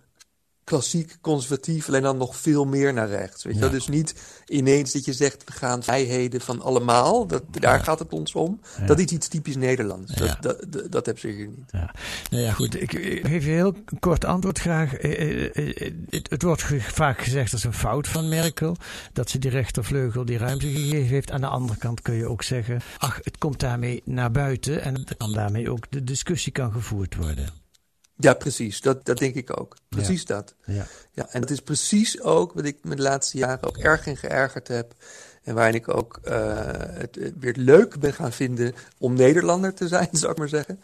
klassiek 0.66 1.18
conservatief, 1.22 1.88
alleen 1.88 2.02
dan 2.02 2.18
nog 2.18 2.36
veel 2.36 2.66
meer 2.66 2.94
naar 2.94 3.08
rechts. 3.08 3.44
Weet 3.44 3.54
je 3.54 3.60
wel? 3.60 3.70
Dus 3.70 3.88
niet 3.88 4.16
ineens 4.46 4.92
dat 4.92 5.06
je 5.06 5.14
zegt, 5.14 5.44
we 5.44 5.52
gaan 5.52 5.84
vrijheden 5.84 6.42
van 6.42 6.62
allemaal. 6.62 7.28
Dat, 7.28 7.44
Daar 7.52 7.84
gaat 7.84 8.00
het 8.00 8.14
ons 8.14 8.34
om. 8.34 8.60
Dat 8.86 9.00
is 9.00 9.06
iets 9.06 9.28
typisch 9.28 9.56
Nederlands. 9.56 10.14
Dat, 10.14 10.38
dat, 10.42 10.66
dat, 10.70 10.92
dat 10.92 11.06
hebben 11.06 11.24
ze 11.24 11.28
hier 11.28 11.48
niet. 11.48 11.72
Ja. 11.72 11.94
Nou 12.30 12.44
ja, 12.44 12.52
goed. 12.52 12.82
Ik, 12.82 12.94
ik 12.94 13.26
geef 13.26 13.44
je 13.44 13.50
heel 13.50 13.74
kort 14.00 14.26
antwoord 14.26 14.60
graag. 14.60 14.94
Eh, 14.94 15.12
eh, 15.12 15.82
eh, 15.86 15.94
Het, 16.10 16.30
het 16.30 16.42
wordt 16.42 16.64
vaak 16.80 17.22
gezegd 17.22 17.52
dat 17.52 17.60
is 17.60 17.66
een 17.66 17.74
fout 17.74 18.08
van 18.08 18.30
Merkel. 18.30 18.76
Dat 19.14 19.30
ze 19.30 19.40
die 19.40 19.52
rechtervleugel 19.52 20.26
die 20.26 20.38
ruimte 20.38 20.68
gegeven 20.68 21.08
heeft. 21.08 21.32
Aan 21.32 21.42
de 21.42 21.48
andere 21.48 21.80
kant 21.80 22.02
kun 22.02 22.14
je 22.14 22.28
ook 22.28 22.44
zeggen, 22.44 22.82
ach, 22.98 23.20
het 23.24 23.38
komt 23.38 23.60
daarmee 23.60 24.02
naar 24.06 24.32
buiten. 24.32 24.82
En 24.82 24.94
dan 24.94 25.06
kan 25.18 25.34
daarmee 25.34 25.72
ook 25.72 25.92
de 25.92 26.04
discussie 26.04 26.52
kan 26.52 26.72
gevoerd 26.72 27.16
worden. 27.16 27.65
Ja, 28.18 28.34
precies. 28.34 28.82
Dat, 28.82 29.06
dat 29.06 29.18
denk 29.18 29.36
ik 29.36 29.60
ook. 29.60 29.76
Precies 29.90 30.26
dat. 30.26 30.56
Ja. 30.66 30.88
Ja, 31.12 31.28
en 31.30 31.42
dat 31.42 31.50
is 31.50 31.60
precies 31.60 32.22
ook 32.22 32.54
wat 32.54 32.66
ik 32.66 32.78
me 32.82 32.96
de 32.96 33.02
laatste 33.02 33.38
jaren 33.38 33.64
ook 33.64 33.78
erg 33.78 34.06
in 34.06 34.18
geërgerd 34.18 34.68
heb. 34.68 34.94
En 35.46 35.56
waarin 35.56 35.74
ik 35.76 35.96
ook 35.96 36.20
eh, 36.24 36.60
het 36.76 37.20
weer 37.40 37.56
leuk 37.58 38.00
ben 38.00 38.14
gaan 38.14 38.32
vinden 38.32 38.74
om 38.98 39.14
Nederlander 39.14 39.74
te 39.74 39.88
zijn, 39.88 40.10
zou 40.18 40.32
ik 40.32 40.38
maar 40.38 40.50
zeggen. 40.50 40.80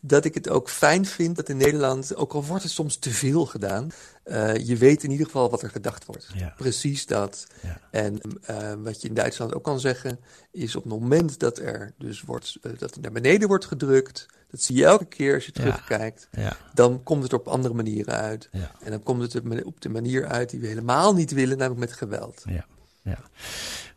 Dat 0.00 0.24
ik 0.24 0.34
het 0.34 0.48
ook 0.48 0.70
fijn 0.70 1.06
vind 1.06 1.36
dat 1.36 1.48
in 1.48 1.56
Nederland, 1.56 2.16
ook 2.16 2.32
al 2.32 2.44
wordt 2.44 2.62
het 2.62 2.72
soms 2.72 2.96
te 2.96 3.10
veel 3.10 3.46
gedaan, 3.46 3.90
eh, 4.22 4.56
je 4.56 4.76
weet 4.76 5.02
in 5.02 5.10
ieder 5.10 5.26
geval 5.26 5.50
wat 5.50 5.62
er 5.62 5.70
gedacht 5.70 6.04
wordt. 6.04 6.28
Ja. 6.34 6.54
Precies 6.56 7.06
dat. 7.06 7.46
Ja. 7.62 7.80
En 7.90 8.20
eh, 8.42 8.72
wat 8.78 9.02
je 9.02 9.08
in 9.08 9.14
Duitsland 9.14 9.54
ook 9.54 9.64
kan 9.64 9.80
zeggen, 9.80 10.18
is 10.50 10.76
op 10.76 10.82
het 10.82 10.92
moment 10.92 11.38
dat 11.38 11.58
er 11.58 11.92
dus 11.98 12.22
wordt, 12.22 12.58
dat 12.78 12.94
er 12.94 13.00
naar 13.00 13.12
beneden 13.12 13.48
wordt 13.48 13.64
gedrukt, 13.64 14.26
dat 14.50 14.62
zie 14.62 14.76
je 14.76 14.84
elke 14.84 15.04
keer 15.04 15.34
als 15.34 15.46
je 15.46 15.52
Ja. 15.54 15.60
terugkijkt, 15.62 16.28
dan 16.74 17.02
komt 17.02 17.22
het 17.22 17.32
op 17.32 17.48
andere 17.48 17.74
manieren 17.74 18.14
uit. 18.14 18.48
En 18.80 18.90
dan 18.90 19.02
komt 19.02 19.32
het 19.32 19.64
op 19.64 19.80
de 19.80 19.88
manier 19.88 20.26
uit 20.26 20.50
die 20.50 20.60
we 20.60 20.66
helemaal 20.66 21.14
niet 21.14 21.30
willen, 21.32 21.58
namelijk 21.58 21.80
met 21.88 21.98
geweld. 21.98 22.42
Ja, 22.44 22.66
ja. 23.02 23.18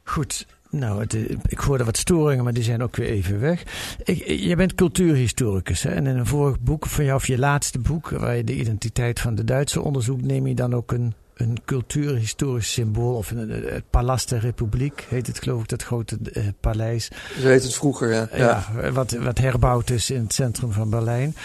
Goed. 0.10 0.45
Nou, 0.69 1.00
het, 1.00 1.13
eh, 1.13 1.36
ik 1.48 1.58
hoorde 1.58 1.84
wat 1.84 1.98
storingen, 1.98 2.43
maar 2.43 2.54
die 2.54 2.63
zijn 2.63 2.84
ook 2.84 2.95
weer 2.95 3.08
even 3.08 3.39
weg. 3.39 3.63
Ik, 4.04 4.19
eh, 4.19 4.48
je 4.48 4.56
bent 4.56 4.76
cultuurhistoricus. 4.76 5.84
Hè? 5.84 5.89
En 5.89 6.08
in 6.08 6.17
een 6.17 6.26
vorig 6.26 6.60
boek 6.60 6.86
van 6.86 7.06
jou, 7.06 7.15
of 7.15 7.28
je 7.28 7.38
laatste 7.38 7.80
boek, 7.80 8.10
waar 8.10 8.36
je 8.36 8.43
de 8.43 8.56
identiteit 8.56 9.19
van 9.19 9.36
de 9.36 9.43
Duitse 9.43 9.82
onderzoekt, 9.82 10.26
neem 10.26 10.48
je 10.48 10.56
dan 10.56 10.74
ook 10.74 10.91
een, 10.91 11.13
een 11.34 11.58
cultuurhistorisch 11.65 12.72
symbool. 12.72 13.15
Of 13.15 13.32
een, 13.32 13.52
eh, 13.52 13.72
het 13.72 13.89
Palast 13.89 14.30
der 14.30 14.39
Republiek 14.39 15.06
heet 15.10 15.28
het, 15.28 15.39
geloof 15.39 15.62
ik, 15.62 15.67
dat 15.67 15.84
grote 15.84 16.17
paleis. 16.60 17.12
Zo 17.41 17.48
heet 17.48 17.63
het 17.63 17.76
vroeger, 17.76 18.13
ja. 18.13 18.28
ja. 18.34 18.65
Ja, 18.82 18.91
wat, 18.91 19.12
wat 19.12 19.38
herbouwd 19.38 19.89
is 19.89 20.10
in 20.10 20.22
het 20.22 20.34
centrum 20.34 20.72
van 20.72 20.89
Berlijn. 20.89 21.36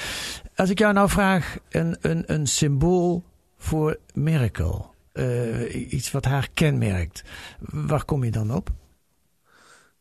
Als 0.56 0.70
ik 0.70 0.78
jou 0.78 0.92
nou 0.92 1.08
vraag, 1.08 1.56
een, 1.70 1.96
een, 2.00 2.22
een 2.26 2.46
symbool 2.46 3.24
voor 3.58 3.98
Merkel. 4.14 4.93
Eh, 5.14 5.92
iets 5.92 6.10
wat 6.10 6.24
haar 6.24 6.48
kenmerkt. 6.54 7.22
Waar 7.60 8.04
kom 8.04 8.24
je 8.24 8.30
dan 8.30 8.54
op? 8.54 8.70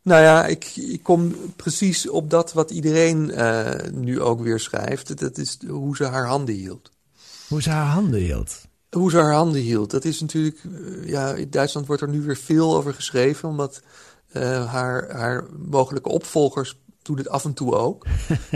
Nou 0.02 0.21
ja, 0.21 0.45
ik, 0.45 0.76
ik 0.76 1.04
kom 1.04 1.36
precies 1.56 2.10
op 2.10 2.30
dat 2.30 2.54
wat 2.54 2.71
iedereen 2.71 3.32
eh, 3.32 3.91
nu 3.91 4.21
ook 4.21 4.41
weer 4.41 4.60
schrijft. 4.60 5.19
Dat 5.19 5.38
is 5.38 5.58
hoe 5.67 5.95
ze 5.95 6.04
haar 6.04 6.28
handen 6.28 6.56
hield. 6.56 6.91
Hoe 7.47 7.62
ze 7.62 7.69
haar 7.69 7.86
handen 7.86 8.19
hield. 8.19 8.67
Hoe 8.89 9.12
ze 9.12 9.17
haar 9.17 9.34
handen 9.34 9.62
hield. 9.62 9.91
Dat 9.91 10.06
is 10.06 10.21
natuurlijk, 10.21 10.58
eh, 10.63 11.10
ja, 11.10 11.34
in 11.34 11.49
Duitsland 11.49 11.88
wordt 11.88 12.02
er 12.02 12.10
nu 12.10 12.21
weer 12.21 12.38
veel 12.38 12.76
over 12.76 12.93
geschreven, 12.93 13.49
omdat 13.49 13.82
haar, 14.67 15.12
haar 15.12 15.45
mogelijke 15.67 16.10
opvolgers 16.10 16.80
doen 17.05 17.17
het 17.17 17.29
af 17.29 17.45
en 17.45 17.53
toe 17.53 17.73
ook. 17.75 18.05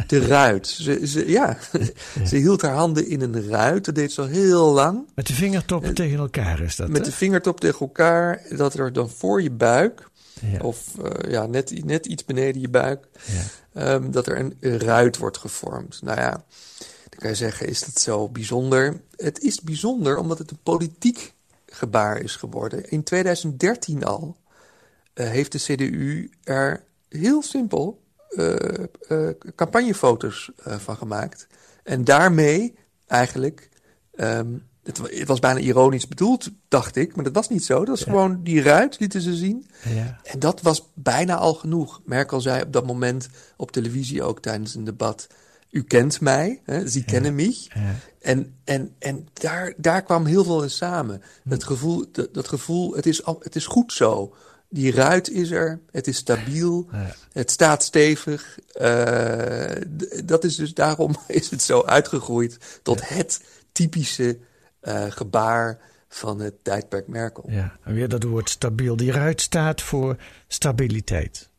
De 0.07 0.19
ruit. 0.27 0.67
Ze, 0.67 1.07
ze, 1.07 1.29
ja, 1.29 1.57
ze 2.25 2.36
hield 2.36 2.62
haar 2.62 2.73
handen 2.75 3.07
in 3.07 3.21
een 3.21 3.47
ruit. 3.49 3.86
Dat 3.86 3.95
deed 3.95 4.12
ze 4.12 4.21
al 4.21 4.27
heel 4.27 4.73
lang. 4.73 5.07
Met 5.15 5.27
de 5.27 5.33
vingertoppen 5.33 5.93
tegen 5.93 6.17
elkaar 6.19 6.60
is 6.62 6.75
dat, 6.75 6.88
Met 6.89 6.97
hè? 6.97 7.03
de 7.03 7.12
vingertop 7.12 7.60
tegen 7.60 7.79
elkaar. 7.79 8.41
Dat 8.49 8.73
er 8.73 8.93
dan 8.93 9.10
voor 9.10 9.41
je 9.41 9.51
buik, 9.51 10.07
Ja. 10.51 10.60
of 10.62 10.97
eh, 11.03 11.31
ja, 11.31 11.45
net, 11.45 11.86
net 11.86 12.05
iets 12.05 12.25
beneden 12.25 12.62
je 12.62 12.69
buik, 12.69 13.07
Ja. 13.25 13.43
ehm, 13.81 14.12
dat 14.12 14.27
er 14.27 14.39
een, 14.39 14.57
ruit 14.79 15.17
wordt 15.17 15.38
gevormd. 15.38 15.99
Nou 16.03 16.19
ja, 16.19 16.31
dan 17.10 17.19
kan 17.19 17.29
je 17.29 17.36
zeggen, 17.36 17.67
is 17.67 17.79
dat 17.83 17.99
zo 18.01 18.29
bijzonder? 18.29 19.01
Het 19.15 19.39
is 19.39 19.62
bijzonder 19.62 20.17
omdat 20.17 20.38
het 20.38 20.51
een 20.51 20.60
politiek 20.63 21.33
gebaar 21.65 22.19
is 22.21 22.36
geworden. 22.36 22.89
In 22.89 23.03
2013 23.03 24.03
al 24.05 24.38
eh, 25.13 25.29
heeft 25.29 25.51
de 25.51 25.57
CDU 25.60 26.29
er 26.43 26.83
heel 27.10 27.41
simpel 27.43 28.01
campagnefoto's 29.56 30.52
eh, 30.63 30.76
van 30.78 30.98
gemaakt. 30.98 31.48
En 31.84 32.04
daarmee 32.04 32.76
eigenlijk, 33.08 33.70
ehm, 34.16 34.48
het, 34.84 34.98
wa- 34.98 35.10
het 35.10 35.28
was 35.28 35.40
bijna 35.40 35.60
ironisch 35.60 36.08
bedoeld, 36.08 36.50
dacht 36.68 36.96
ik, 36.96 37.16
maar 37.16 37.24
dat 37.24 37.34
was 37.34 37.50
niet 37.50 37.66
zo. 37.66 37.78
Dat 37.80 37.88
was 37.88 38.04
gewoon 38.04 38.44
die 38.44 38.62
ruit, 38.62 39.00
lieten 39.00 39.22
ze 39.22 39.36
zien. 39.36 39.70
Ja. 39.84 40.20
En 40.24 40.40
dat 40.40 40.62
was 40.62 40.92
bijna 40.94 41.36
al 41.36 41.54
genoeg. 41.54 42.02
Merkel 42.06 42.42
zei 42.42 42.62
op 42.62 42.74
dat 42.74 42.86
moment 42.86 43.28
op 43.58 43.72
televisie 43.72 44.24
ook 44.24 44.40
tijdens 44.42 44.76
een 44.76 44.84
debat: 44.84 45.28
U 45.70 45.84
kent 45.84 46.22
mij, 46.22 46.62
hè, 46.63 46.88
Sie 46.88 47.04
kennen 47.06 47.36
mich. 47.36 47.74
Ja. 47.74 47.96
En, 48.22 48.56
en, 48.63 48.96
en 49.00 49.28
daar, 49.34 49.74
daar 49.78 50.04
kwam 50.04 50.26
heel 50.26 50.44
veel 50.44 50.63
in 50.63 50.70
samen. 50.70 51.22
Dat 51.44 51.63
gevoel, 51.63 52.06
dat, 52.12 52.34
dat 52.34 52.48
gevoel 52.48 52.94
het, 52.96 53.06
is, 53.06 53.22
het 53.40 53.56
is 53.56 53.66
goed 53.66 53.94
zo. 53.94 54.36
Die 54.69 54.91
ruit 54.91 55.30
is 55.30 55.51
er, 55.51 55.80
het 55.91 56.08
is 56.08 56.17
stabiel, 56.17 56.88
Ja. 56.91 57.15
het 57.32 57.51
staat 57.51 57.84
stevig. 57.84 58.60
Eh, 58.71 59.82
dat 60.25 60.43
is 60.43 60.56
dus 60.56 60.73
daarom 60.73 61.15
is 61.27 61.49
het 61.49 61.62
zo 61.62 61.84
uitgegroeid 61.84 62.58
tot 62.84 63.10
het 63.10 63.41
typische 63.71 64.38
eh, 64.80 65.06
gebaar 65.10 65.80
van 66.10 66.39
het 66.39 66.53
tijdperk 66.63 67.08
Merkel. 67.08 67.43
Ja, 67.47 67.77
en 67.84 67.93
weer 67.93 68.08
dat 68.10 68.23
woord 68.23 68.49
stabiel. 68.49 68.95
Die 68.95 69.12
ruit 69.12 69.41
staat 69.41 69.82
voor 69.82 70.15
stabiliteit. 70.47 71.49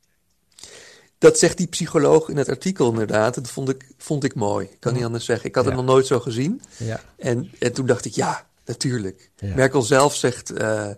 Dat 1.18 1.38
zegt 1.38 1.56
die 1.56 1.66
psycholoog 1.66 2.28
in 2.28 2.36
het 2.36 2.48
artikel 2.48 2.88
inderdaad. 2.90 3.34
Dat 3.34 3.50
vond 3.50 3.68
ik, 3.68 3.84
vond 3.98 4.24
ik 4.24 4.34
mooi. 4.34 4.66
Ik 4.70 4.80
kan 4.80 4.94
niet 4.94 5.04
anders 5.04 5.24
zeggen. 5.24 5.48
Ik 5.48 5.54
had 5.54 5.64
Ja. 5.64 5.70
het 5.70 5.78
nog 5.78 5.88
nooit 5.88 6.06
zo 6.06 6.20
gezien. 6.20 6.62
Ja. 6.76 7.00
En, 7.16 7.50
en 7.58 7.72
toen 7.72 7.86
dacht 7.86 8.04
ik, 8.04 8.12
ja, 8.12 8.46
natuurlijk. 8.64 9.30
Ja. 9.36 9.54
Merkel 9.54 9.82
zelf 9.82 10.14
zegt, 10.14 10.50
eh, 10.50 10.90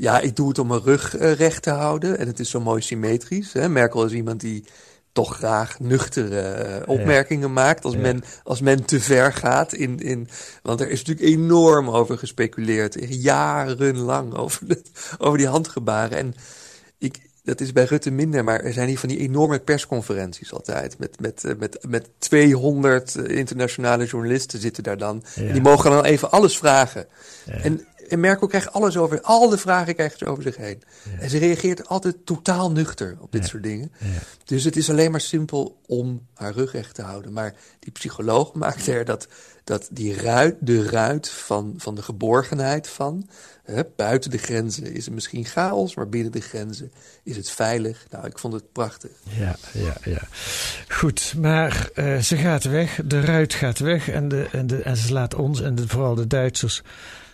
ja, 0.00 0.20
ik 0.20 0.36
doe 0.36 0.48
het 0.48 0.58
om 0.58 0.66
mijn 0.66 0.82
rug 0.82 1.16
eh, 1.16 1.32
recht 1.32 1.62
te 1.62 1.70
houden. 1.70 2.18
En 2.18 2.26
het 2.26 2.40
is 2.40 2.50
zo 2.50 2.60
mooi 2.60 2.82
symmetrisch. 2.82 3.52
Hè? 3.52 3.68
Merkel 3.68 4.04
is 4.04 4.12
iemand 4.12 4.40
die 4.40 4.64
toch 5.12 5.36
graag 5.36 5.80
nuchtere 5.80 6.40
eh, 6.40 6.88
opmerkingen 6.88 7.52
maakt. 7.52 7.84
Als, 7.84 7.94
Ja. 7.94 8.00
men, 8.00 8.24
als 8.44 8.60
men 8.60 8.84
te 8.84 9.00
ver 9.00 9.32
gaat. 9.32 9.72
In, 9.72 9.98
in, 9.98 10.28
want 10.62 10.80
er 10.80 10.90
is 10.90 11.02
natuurlijk 11.04 11.28
enorm 11.28 11.90
over 11.90 12.18
gespeculeerd. 12.18 12.96
Jarenlang 13.08 14.34
over, 14.34 14.68
de, 14.68 14.82
over 15.18 15.38
die 15.38 15.46
handgebaren. 15.46 16.18
En 16.18 16.34
ik, 16.98 17.18
dat 17.48 17.60
is 17.60 17.72
bij 17.72 17.84
Rutte 17.84 18.10
minder, 18.10 18.44
maar 18.44 18.60
er 18.60 18.72
zijn 18.72 18.88
hier 18.88 18.98
van 18.98 19.08
die 19.08 19.18
enorme 19.18 19.58
persconferenties 19.58 20.52
altijd. 20.52 20.98
Met, 20.98 21.20
met, 21.20 21.44
eh, 21.44 21.54
met, 21.58 21.78
met 21.88 22.08
200 22.18 23.14
internationale 23.14 24.04
journalisten 24.04 24.60
zitten 24.60 24.82
daar 24.82 24.98
dan. 24.98 25.22
Ja. 25.34 25.42
En 25.42 25.52
die 25.52 25.62
mogen 25.62 25.90
dan 25.90 26.04
even 26.04 26.30
alles 26.30 26.58
vragen. 26.58 27.06
En, 27.46 27.86
en 28.08 28.20
Merkel 28.20 28.46
krijgt 28.46 28.72
alles 28.72 28.96
over, 28.96 29.20
al 29.20 29.48
de 29.48 29.58
vragen 29.58 29.94
krijgt 29.94 30.18
ze 30.18 30.26
over 30.26 30.42
zich 30.42 30.56
heen. 30.56 30.82
En 31.20 31.30
ze 31.30 31.38
reageert 31.38 31.88
altijd 31.88 32.16
totaal 32.24 32.70
nuchter 32.70 33.16
op 33.20 33.32
dit 33.32 33.46
soort 33.46 33.62
dingen. 33.62 33.92
Dus 34.44 34.64
het 34.64 34.76
is 34.76 34.90
alleen 34.90 35.10
maar 35.10 35.20
simpel 35.20 35.78
om 35.86 36.26
haar 36.34 36.52
rug 36.52 36.72
recht 36.72 36.94
te 36.94 37.02
houden. 37.02 37.32
Maar 37.32 37.54
die 37.78 37.92
psycholoog 37.92 38.52
maakt 38.62 38.86
er 38.86 39.04
dat, 39.04 39.28
dat 39.68 39.88
die 39.90 40.14
ruit, 40.14 40.56
de 40.60 40.88
ruit 40.88 41.28
van, 41.28 41.74
van 41.76 41.94
de 41.94 42.02
geborgenheid 42.02 42.88
van. 42.88 43.28
Hè, 43.64 43.82
buiten 43.96 44.30
de 44.30 44.38
grenzen 44.38 44.94
is 44.94 45.04
het 45.04 45.14
misschien 45.14 45.44
chaos, 45.44 45.94
maar 45.94 46.08
binnen 46.08 46.32
de 46.32 46.40
grenzen 46.40 46.92
is 47.22 47.36
het 47.36 47.50
veilig. 47.50 48.06
Nou, 48.10 48.26
ik 48.26 48.38
vond 48.38 48.54
het 48.54 48.72
prachtig. 48.72 49.10
Ja, 49.22 49.56
ja, 49.72 49.96
ja. 50.04 50.20
Goed, 50.88 51.34
maar 51.38 51.90
eh, 51.94 52.18
ze 52.18 52.36
gaat 52.36 52.64
weg, 52.64 53.00
de 53.04 53.20
ruit 53.20 53.54
gaat 53.54 53.78
weg 53.78 54.08
en, 54.08 54.28
de, 54.28 54.48
en, 54.52 54.66
de, 54.66 54.82
en 54.82 54.96
ze 54.96 55.12
laat 55.12 55.34
ons 55.34 55.60
en 55.60 55.88
vooral 55.88 56.14
de 56.14 56.26
Duitsers 56.26 56.82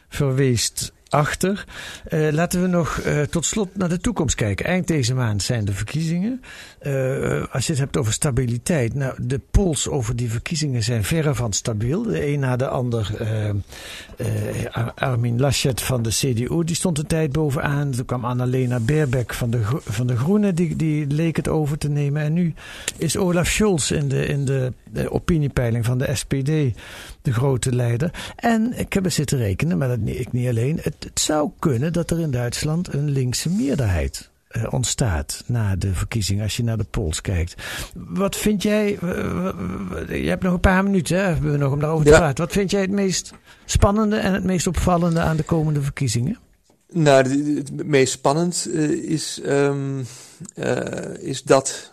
verweest 0.08 0.92
achter. 1.08 1.64
Eh, 2.04 2.28
laten 2.30 2.62
we 2.62 2.66
nog 2.66 2.98
eh, 2.98 3.22
tot 3.22 3.44
slot 3.46 3.76
naar 3.76 3.88
de 3.88 3.98
toekomst 3.98 4.34
kijken. 4.34 4.66
Eind 4.66 4.86
deze 4.86 5.14
maand 5.14 5.42
zijn 5.42 5.64
de 5.64 5.72
verkiezingen. 5.72 6.42
Eh, 6.84 7.42
als 7.52 7.66
je 7.66 7.72
het 7.72 7.80
hebt 7.80 7.96
over 7.96 8.12
stabiliteit. 8.12 8.94
Nou, 8.94 9.14
de 9.22 9.40
polls 9.50 9.88
over 9.88 10.16
die 10.16 10.30
verkiezingen 10.30 10.82
zijn 10.82 11.04
verre 11.04 11.34
van 11.34 11.52
stabiel. 11.52 12.02
De 12.02 12.26
een 12.26 12.40
na 12.40 12.56
de 12.56 12.68
ander. 12.68 13.14
eh, 13.18 13.48
eh, 13.48 13.56
Ar- 14.70 14.92
Armin 14.94 15.40
Laschet 15.40 15.80
van 15.80 16.02
de 16.02 16.10
CDU, 16.10 16.64
die 16.64 16.76
stond 16.76 16.98
een 16.98 17.06
tijd 17.06 17.32
bovenaan. 17.32 17.90
Toen 17.90 18.04
kwam 18.04 18.24
Annalena 18.24 18.80
Baerbeck 18.80 19.34
van 19.34 19.50
de, 19.50 19.60
van 19.84 20.06
de 20.06 20.16
Groenen, 20.16 20.54
die, 20.54 20.76
die 20.76 21.06
leek 21.06 21.36
het 21.36 21.48
over 21.48 21.78
te 21.78 21.88
nemen. 21.88 22.22
En 22.22 22.32
nu 22.32 22.54
is 22.96 23.16
Olaf 23.16 23.46
Scholz 23.48 23.90
in 23.90 24.08
de, 24.08 24.26
in 24.26 24.44
de, 24.44 24.72
opiniepeiling 25.08 25.84
van 25.84 25.98
de 25.98 26.14
SPD 26.14 26.46
de 27.22 27.32
grote 27.32 27.74
leider. 27.74 28.10
En 28.36 28.72
ik 28.78 28.92
heb 28.92 29.04
eens 29.04 29.14
zitten 29.14 29.38
rekenen, 29.38 29.78
maar 29.78 29.88
dat, 29.88 29.98
ik 30.04 30.32
niet 30.32 30.48
alleen. 30.48 30.78
Het, 30.82 30.94
het 30.98 31.20
zou 31.20 31.50
kunnen 31.58 31.92
dat 31.92 32.10
er 32.10 32.20
in 32.20 32.30
Duitsland 32.30 32.92
een 32.92 33.10
linkse 33.10 33.50
meerderheid 33.50 34.32
ontstaat 34.70 35.42
na 35.46 35.76
de 35.76 35.94
verkiezing, 35.94 36.42
als 36.42 36.56
je 36.56 36.62
naar 36.62 36.76
de 36.76 36.86
polls 36.90 37.20
kijkt. 37.20 37.54
Wat 37.94 38.36
vind 38.36 38.62
jij, 38.62 38.98
je 40.08 40.28
hebt 40.28 40.42
nog 40.42 40.52
een 40.52 40.60
paar 40.60 40.84
minuten, 40.84 41.16
hè? 41.16 41.22
hebben 41.22 41.52
we 41.52 41.58
nog 41.58 41.72
om 41.72 41.80
daarover 41.80 42.06
te 42.06 42.12
praten. 42.12 42.44
Wat 42.44 42.52
vind 42.52 42.70
jij 42.70 42.80
het 42.80 42.90
meest 42.90 43.32
spannende 43.64 44.16
en 44.16 44.32
het 44.32 44.44
meest 44.44 44.66
opvallende 44.66 45.20
aan 45.20 45.36
de 45.36 45.42
komende 45.42 45.82
verkiezingen? 45.82 46.38
Nou, 46.92 47.28
het 47.56 47.86
meest 47.86 48.12
spannend 48.12 48.68
uh, 48.70 48.90
is, 48.90 49.40
um, 49.46 50.06
uh, 50.54 51.16
is 51.18 51.42
dat 51.42 51.92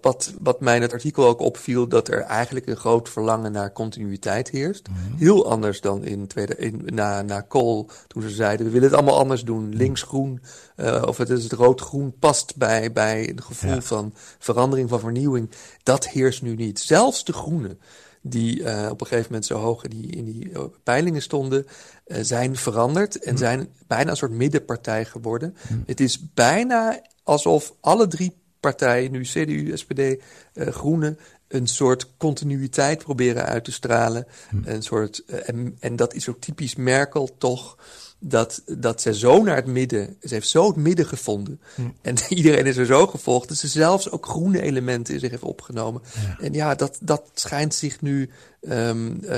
wat, 0.00 0.32
wat 0.40 0.60
mij 0.60 0.76
in 0.76 0.82
het 0.82 0.92
artikel 0.92 1.26
ook 1.26 1.40
opviel, 1.40 1.88
dat 1.88 2.08
er 2.08 2.20
eigenlijk 2.20 2.66
een 2.66 2.76
groot 2.76 3.08
verlangen 3.08 3.52
naar 3.52 3.72
continuïteit 3.72 4.50
heerst. 4.50 4.88
Mhm. 4.88 5.18
Heel 5.18 5.50
anders 5.50 5.80
dan 5.80 6.04
in, 6.04 6.26
tweede, 6.26 6.56
in 6.56 6.82
na, 6.84 7.22
na 7.22 7.40
Kool, 7.40 7.90
toen 8.06 8.22
ze 8.22 8.30
zeiden, 8.30 8.66
we 8.66 8.72
willen 8.72 8.88
het 8.88 8.96
allemaal 8.96 9.18
anders 9.18 9.44
doen. 9.44 9.68
Mhm. 9.68 9.76
Links-groen, 9.76 10.42
uh, 10.76 11.02
of 11.06 11.16
het 11.16 11.30
is 11.30 11.42
het 11.42 11.52
rood-groen, 11.52 12.18
past 12.18 12.56
bij, 12.56 12.92
bij 12.92 13.28
een 13.28 13.42
gevoel 13.42 13.80
van 13.80 14.14
verandering, 14.38 14.88
van 14.88 15.00
vernieuwing. 15.00 15.50
Dat 15.82 16.08
heerst 16.08 16.42
nu 16.42 16.54
niet. 16.54 16.80
Zelfs 16.80 17.24
de 17.24 17.32
groenen 17.32 17.80
die 18.20 18.60
uh, 18.60 18.88
op 18.90 19.00
een 19.00 19.06
gegeven 19.06 19.26
moment 19.30 19.46
zo 19.46 19.58
hoog 19.58 19.84
in 19.84 19.90
die, 19.90 20.10
in 20.10 20.24
die 20.24 20.52
peilingen 20.82 21.22
stonden, 21.22 21.66
uh, 22.06 22.18
zijn 22.20 22.56
veranderd 22.56 23.18
en 23.18 23.32
mhm. 23.32 23.42
zijn 23.42 23.68
bijna 23.86 24.10
een 24.10 24.16
soort 24.16 24.32
middenpartij 24.32 25.04
geworden. 25.04 25.56
Het 25.86 26.00
is 26.00 26.32
bijna 26.34 27.00
alsof 27.26 27.72
alle 27.80 28.06
drie 28.06 28.36
partijen, 28.60 29.12
nu 29.12 29.22
CDU, 29.22 29.76
SPD, 29.76 30.00
uh, 30.00 30.68
Groenen, 30.68 31.18
een 31.48 31.66
soort 31.66 32.10
continuïteit 32.16 32.98
proberen 32.98 33.44
uit 33.44 33.64
te 33.64 33.72
stralen. 33.72 34.26
Hm. 34.48 34.56
Een 34.64 34.82
soort, 34.82 35.22
uh, 35.26 35.48
en, 35.48 35.76
en 35.80 35.96
dat 35.96 36.14
is 36.14 36.28
ook 36.28 36.40
typisch 36.40 36.74
Merkel 36.74 37.36
toch. 37.38 37.78
Dat, 38.18 38.62
dat 38.66 39.00
ze 39.00 39.14
zo 39.14 39.42
naar 39.42 39.56
het 39.56 39.66
midden, 39.66 40.16
ze 40.22 40.34
heeft 40.34 40.48
zo 40.48 40.66
het 40.66 40.76
midden 40.76 41.06
gevonden. 41.06 41.60
Hm. 41.74 41.82
En 42.02 42.14
iedereen 42.38 42.66
is 42.66 42.76
er 42.76 42.86
zo 42.86 43.06
gevolgd 43.06 43.48
dat 43.48 43.56
ze 43.56 43.68
zelfs 43.68 44.10
ook 44.10 44.26
groene 44.26 44.62
elementen 44.62 45.14
in 45.14 45.20
zich 45.20 45.30
heeft 45.30 45.42
opgenomen. 45.42 46.02
En 46.40 46.52
ja, 46.52 46.74
dat, 46.74 46.98
dat 47.00 47.30
schijnt 47.34 47.74
zich 47.74 48.00
nu 48.00 48.30
um, 48.60 49.18
uh, 49.22 49.30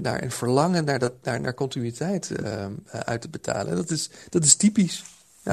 naar 0.00 0.22
een 0.22 0.30
verlangen 0.30 0.84
naar, 0.84 0.98
dat, 0.98 1.12
naar, 1.22 1.40
naar 1.40 1.54
continuïteit 1.54 2.30
um, 2.44 2.84
uit 2.90 3.20
te 3.20 3.28
betalen. 3.28 3.76
Dat 3.76 3.90
is, 3.90 4.10
dat 4.28 4.44
is 4.44 4.54
typisch. 4.54 5.04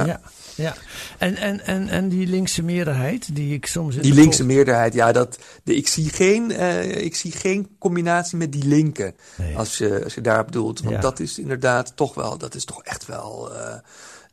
Ja. 0.03 0.19
ja. 0.55 0.75
En, 1.17 1.35
en, 1.35 1.65
en, 1.65 1.89
en 1.89 2.09
die 2.09 2.27
linkse 2.27 2.63
meerderheid, 2.63 3.35
die 3.35 3.53
ik 3.53 3.65
soms. 3.65 3.95
Die 3.95 4.13
linkse 4.13 4.43
meerderheid, 4.43 4.93
ja, 4.93 5.11
dat, 5.11 5.37
de, 5.63 5.75
ik, 5.75 5.87
zie 5.87 6.09
geen, 6.09 6.51
uh, 6.51 6.95
ik 6.95 7.15
zie 7.15 7.31
geen 7.31 7.67
combinatie 7.79 8.37
met 8.37 8.51
die 8.51 8.65
linken. 8.65 9.15
Als, 9.55 9.77
je, 9.77 10.03
als 10.03 10.13
je 10.13 10.21
daarop 10.21 10.45
bedoelt. 10.45 10.81
Want 10.81 11.01
dat 11.01 11.19
is 11.19 11.39
inderdaad 11.39 11.91
toch 11.95 12.13
wel, 12.13 12.37
dat 12.37 12.55
is 12.55 12.65
toch 12.65 12.83
echt 12.83 13.05
wel. 13.05 13.51
Uh, 13.53 13.75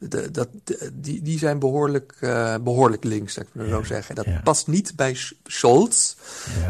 de, 0.09 0.31
dat, 0.31 0.49
die, 0.93 1.23
die 1.23 1.39
zijn 1.39 1.59
behoorlijk, 1.59 2.15
uh, 2.21 2.55
behoorlijk 2.63 3.05
links, 3.05 3.33
zou 3.35 3.47
ik 3.47 3.55
maar 3.55 3.69
zo 3.69 3.83
zeggen. 3.83 4.15
Dat 4.15 4.27
past 4.45 4.67
niet 4.67 4.93
bij 4.97 5.17
Scholz, 5.45 6.15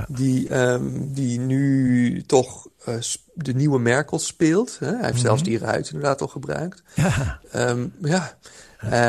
die, 0.09 0.57
um, 0.57 1.13
die 1.13 1.41
nu 1.41 2.23
toch 2.27 2.67
uh, 2.89 2.95
de 3.35 3.55
nieuwe 3.55 3.79
Merkel 3.79 4.19
speelt. 4.19 4.77
Hè? 4.79 4.87
Hij 4.87 4.95
heeft 4.95 5.07
mm 5.07 5.13
-hmm. 5.13 5.21
zelfs 5.21 5.43
die 5.43 5.59
ruit 5.59 5.87
inderdaad 5.87 6.21
al 6.21 6.29
gebruikt. 6.29 6.83
Ja. 6.95 7.41
Um, 7.55 7.93
ja. 8.01 8.39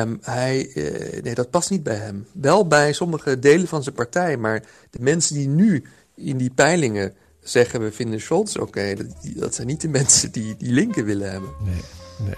Um, 0.02 0.20
hij, 0.22 0.72
uh, 0.76 1.22
nee, 1.22 1.36
dat 1.36 1.50
past 1.50 1.70
niet 1.70 1.84
bij 1.84 1.96
hem. 1.96 2.28
Wel 2.32 2.68
bij 2.68 2.94
sommige 2.94 3.40
delen 3.40 3.68
van 3.68 3.84
zijn 3.84 3.96
partij, 3.96 4.38
maar 4.38 4.64
de 4.90 5.00
mensen 5.02 5.36
die 5.36 5.48
nu 5.48 5.84
in 6.16 6.38
die 6.38 6.52
peilingen 6.52 7.14
zeggen 7.42 7.82
we 7.82 7.92
vinden 7.92 8.22
Scholz 8.22 8.56
oké, 8.56 8.68
okay, 8.68 8.96
dat, 8.96 9.08
dat, 9.22 9.56
zijn 9.56 9.68
niet 9.68 9.82
de 9.82 9.88
mensen 10.00 10.32
die 10.32 10.56
die 10.58 10.72
linken 10.72 11.06
willen 11.06 11.32
hebben. 11.32 11.50
Nee, 11.64 11.82
nee, 12.26 12.36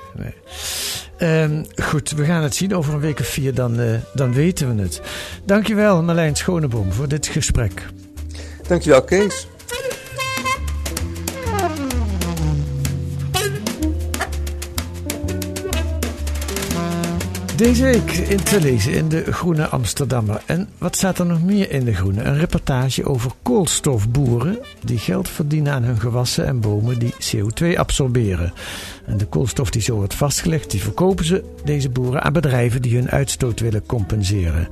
nee. 1.19 1.41
Um, 1.41 1.65
goed, 1.83 2.11
we 2.11 2.25
gaan 2.25 2.43
het 2.43 2.55
zien 2.55 2.75
over 2.75 2.93
een 2.93 2.99
week 2.99 3.19
of 3.19 3.27
vier, 3.27 3.53
dan, 3.53 3.79
uh, 3.79 3.99
dan 4.13 4.33
weten 4.33 4.75
we 4.75 4.81
het. 4.81 5.01
Dankjewel 5.45 6.03
Marlijn 6.03 6.35
Schoneboom 6.35 6.93
voor 6.93 7.07
dit 7.07 7.27
gesprek. 7.27 7.85
Dankjewel 8.67 9.03
Kees. 9.03 9.47
Deze 17.55 17.83
week 17.83 18.11
in 18.11 18.43
te 18.43 18.61
lezen 18.61 18.93
in 18.93 19.09
de 19.09 19.33
Groene 19.33 19.67
Amsterdammer. 19.67 20.41
En 20.45 20.69
wat 20.77 20.95
staat 20.95 21.19
er 21.19 21.25
nog 21.25 21.43
meer 21.43 21.71
in 21.71 21.85
de 21.85 21.93
Groene? 21.93 22.23
Een 22.23 22.37
reportage 22.37 23.05
over 23.05 23.31
koolstofboeren 23.41 24.59
die 24.83 24.97
geld 24.97 25.29
verdienen 25.29 25.73
aan 25.73 25.83
hun 25.83 25.99
gewassen 25.99 26.45
en 26.45 26.59
bomen 26.59 26.99
die 26.99 27.13
CO2 27.13 27.77
absorberen. 27.77 28.53
En 29.05 29.17
de 29.17 29.25
koolstof 29.25 29.69
die 29.69 29.81
zo 29.81 29.95
wordt 29.95 30.13
vastgelegd, 30.13 30.71
die 30.71 30.81
verkopen 30.81 31.25
ze, 31.25 31.43
deze 31.63 31.89
boeren, 31.89 32.23
aan 32.23 32.33
bedrijven 32.33 32.81
die 32.81 32.95
hun 32.95 33.09
uitstoot 33.09 33.59
willen 33.59 33.85
compenseren. 33.85 34.67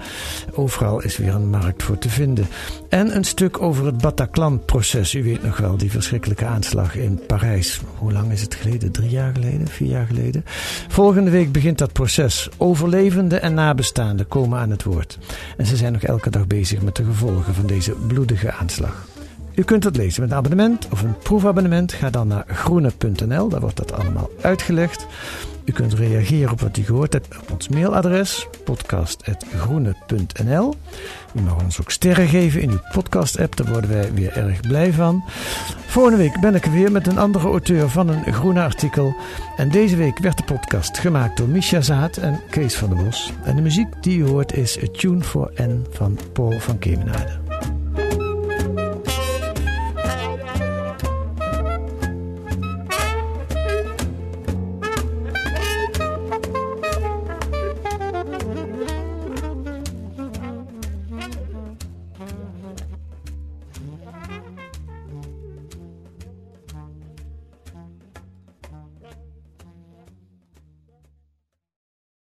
Overal 0.54 1.02
is 1.02 1.18
weer 1.18 1.34
een 1.34 1.50
markt 1.50 1.84
voor 1.84 1.98
te 1.98 2.10
vinden. 2.10 2.48
En 2.94 3.16
een 3.16 3.24
stuk 3.24 3.62
over 3.62 3.86
het 3.86 3.98
Bataclan-proces. 3.98 5.14
U 5.14 5.24
weet 5.24 5.44
nog 5.44 5.58
wel, 5.58 5.78
die 5.78 5.92
verschrikkelijke 5.92 6.46
aanslag 6.46 6.96
in 6.96 7.20
Parijs. 7.28 7.82
Hoe 7.98 8.12
lang 8.12 8.32
is 8.32 8.42
het 8.42 8.56
geleden? 8.56 8.92
Drie 8.92 9.10
jaar 9.10 9.34
geleden? 9.34 9.68
Vier 9.68 9.88
jaar 9.90 10.06
geleden? 10.06 10.46
Volgende 10.88 11.32
week 11.32 11.52
begint 11.52 11.78
dat 11.78 11.94
proces. 11.94 12.50
Overlevenden 12.58 13.42
en 13.42 13.54
nabestaanden 13.54 14.28
komen 14.28 14.60
aan 14.60 14.70
het 14.70 14.84
woord. 14.84 15.18
En 15.58 15.66
ze 15.66 15.76
zijn 15.76 15.94
nog 15.94 16.04
elke 16.04 16.30
dag 16.30 16.48
bezig 16.48 16.82
met 16.82 16.96
de 16.96 17.04
gevolgen 17.04 17.54
van 17.54 17.66
deze 17.66 17.92
bloedige 17.92 18.52
aanslag. 18.52 19.08
U 19.56 19.64
kunt 19.64 19.84
het 19.84 19.96
lezen 19.96 20.22
met 20.22 20.32
een 20.32 20.38
abonnement 20.38 20.88
of 20.92 21.02
een 21.02 21.18
proefabonnement. 21.18 21.94
Ga 21.94 22.10
dan 22.10 22.28
naar 22.28 22.46
groene.nl, 22.48 23.50
daar 23.50 23.62
wordt 23.62 23.78
dat 23.78 23.92
allemaal 23.92 24.30
uitgelegd. 24.42 25.06
U 25.66 25.72
kunt 25.72 25.94
reageren 25.94 26.52
op 26.52 26.62
wat 26.62 26.78
u 26.78 26.84
gehoord 26.84 27.14
hebt 27.14 27.38
op 27.42 27.52
ons 27.52 27.68
mailadres 27.68 28.48
podcast.groene.nl. 28.64 30.76
U 31.36 31.42
mag 31.42 31.64
ons 31.64 31.82
ook 31.82 31.92
sterren 31.92 32.28
geven 32.28 32.62
in 32.62 32.70
uw 32.70 32.82
podcast-app, 32.92 33.56
daar 33.56 33.72
worden 33.72 33.90
wij 33.90 34.14
weer 34.14 34.38
erg 34.38 34.62
blij 34.62 34.94
van. 34.94 35.24
Volgende 35.86 36.18
week 36.18 36.40
ben 36.40 36.56
ik 36.56 36.66
weer 36.66 36.92
met 36.92 37.08
een 37.08 37.18
andere 37.18 37.48
auteur 37.48 37.90
van 37.90 38.10
een 38.10 38.34
groene 38.34 38.62
artikel. 38.62 39.16
En 39.58 39.70
deze 39.70 39.96
week 39.96 40.18
werd 40.18 40.38
de 40.38 40.44
podcast 40.44 40.98
gemaakt 40.98 41.38
door 41.38 41.48
Misha 41.48 41.82
Zaat 41.82 42.18
en 42.18 42.40
Kees 42.50 42.76
van 42.76 42.90
der 42.90 43.04
Bos. 43.04 43.34
En 43.44 43.56
de 43.56 43.62
muziek 43.62 43.88
die 44.02 44.18
u 44.18 44.26
hoort 44.26 44.54
is 44.54 44.84
A 44.84 44.88
Tune 44.92 45.24
for 45.24 45.52
N 45.62 45.86
van 45.90 46.20
Paul 46.34 46.60
van 46.60 46.80
Kemenade. 46.80 47.43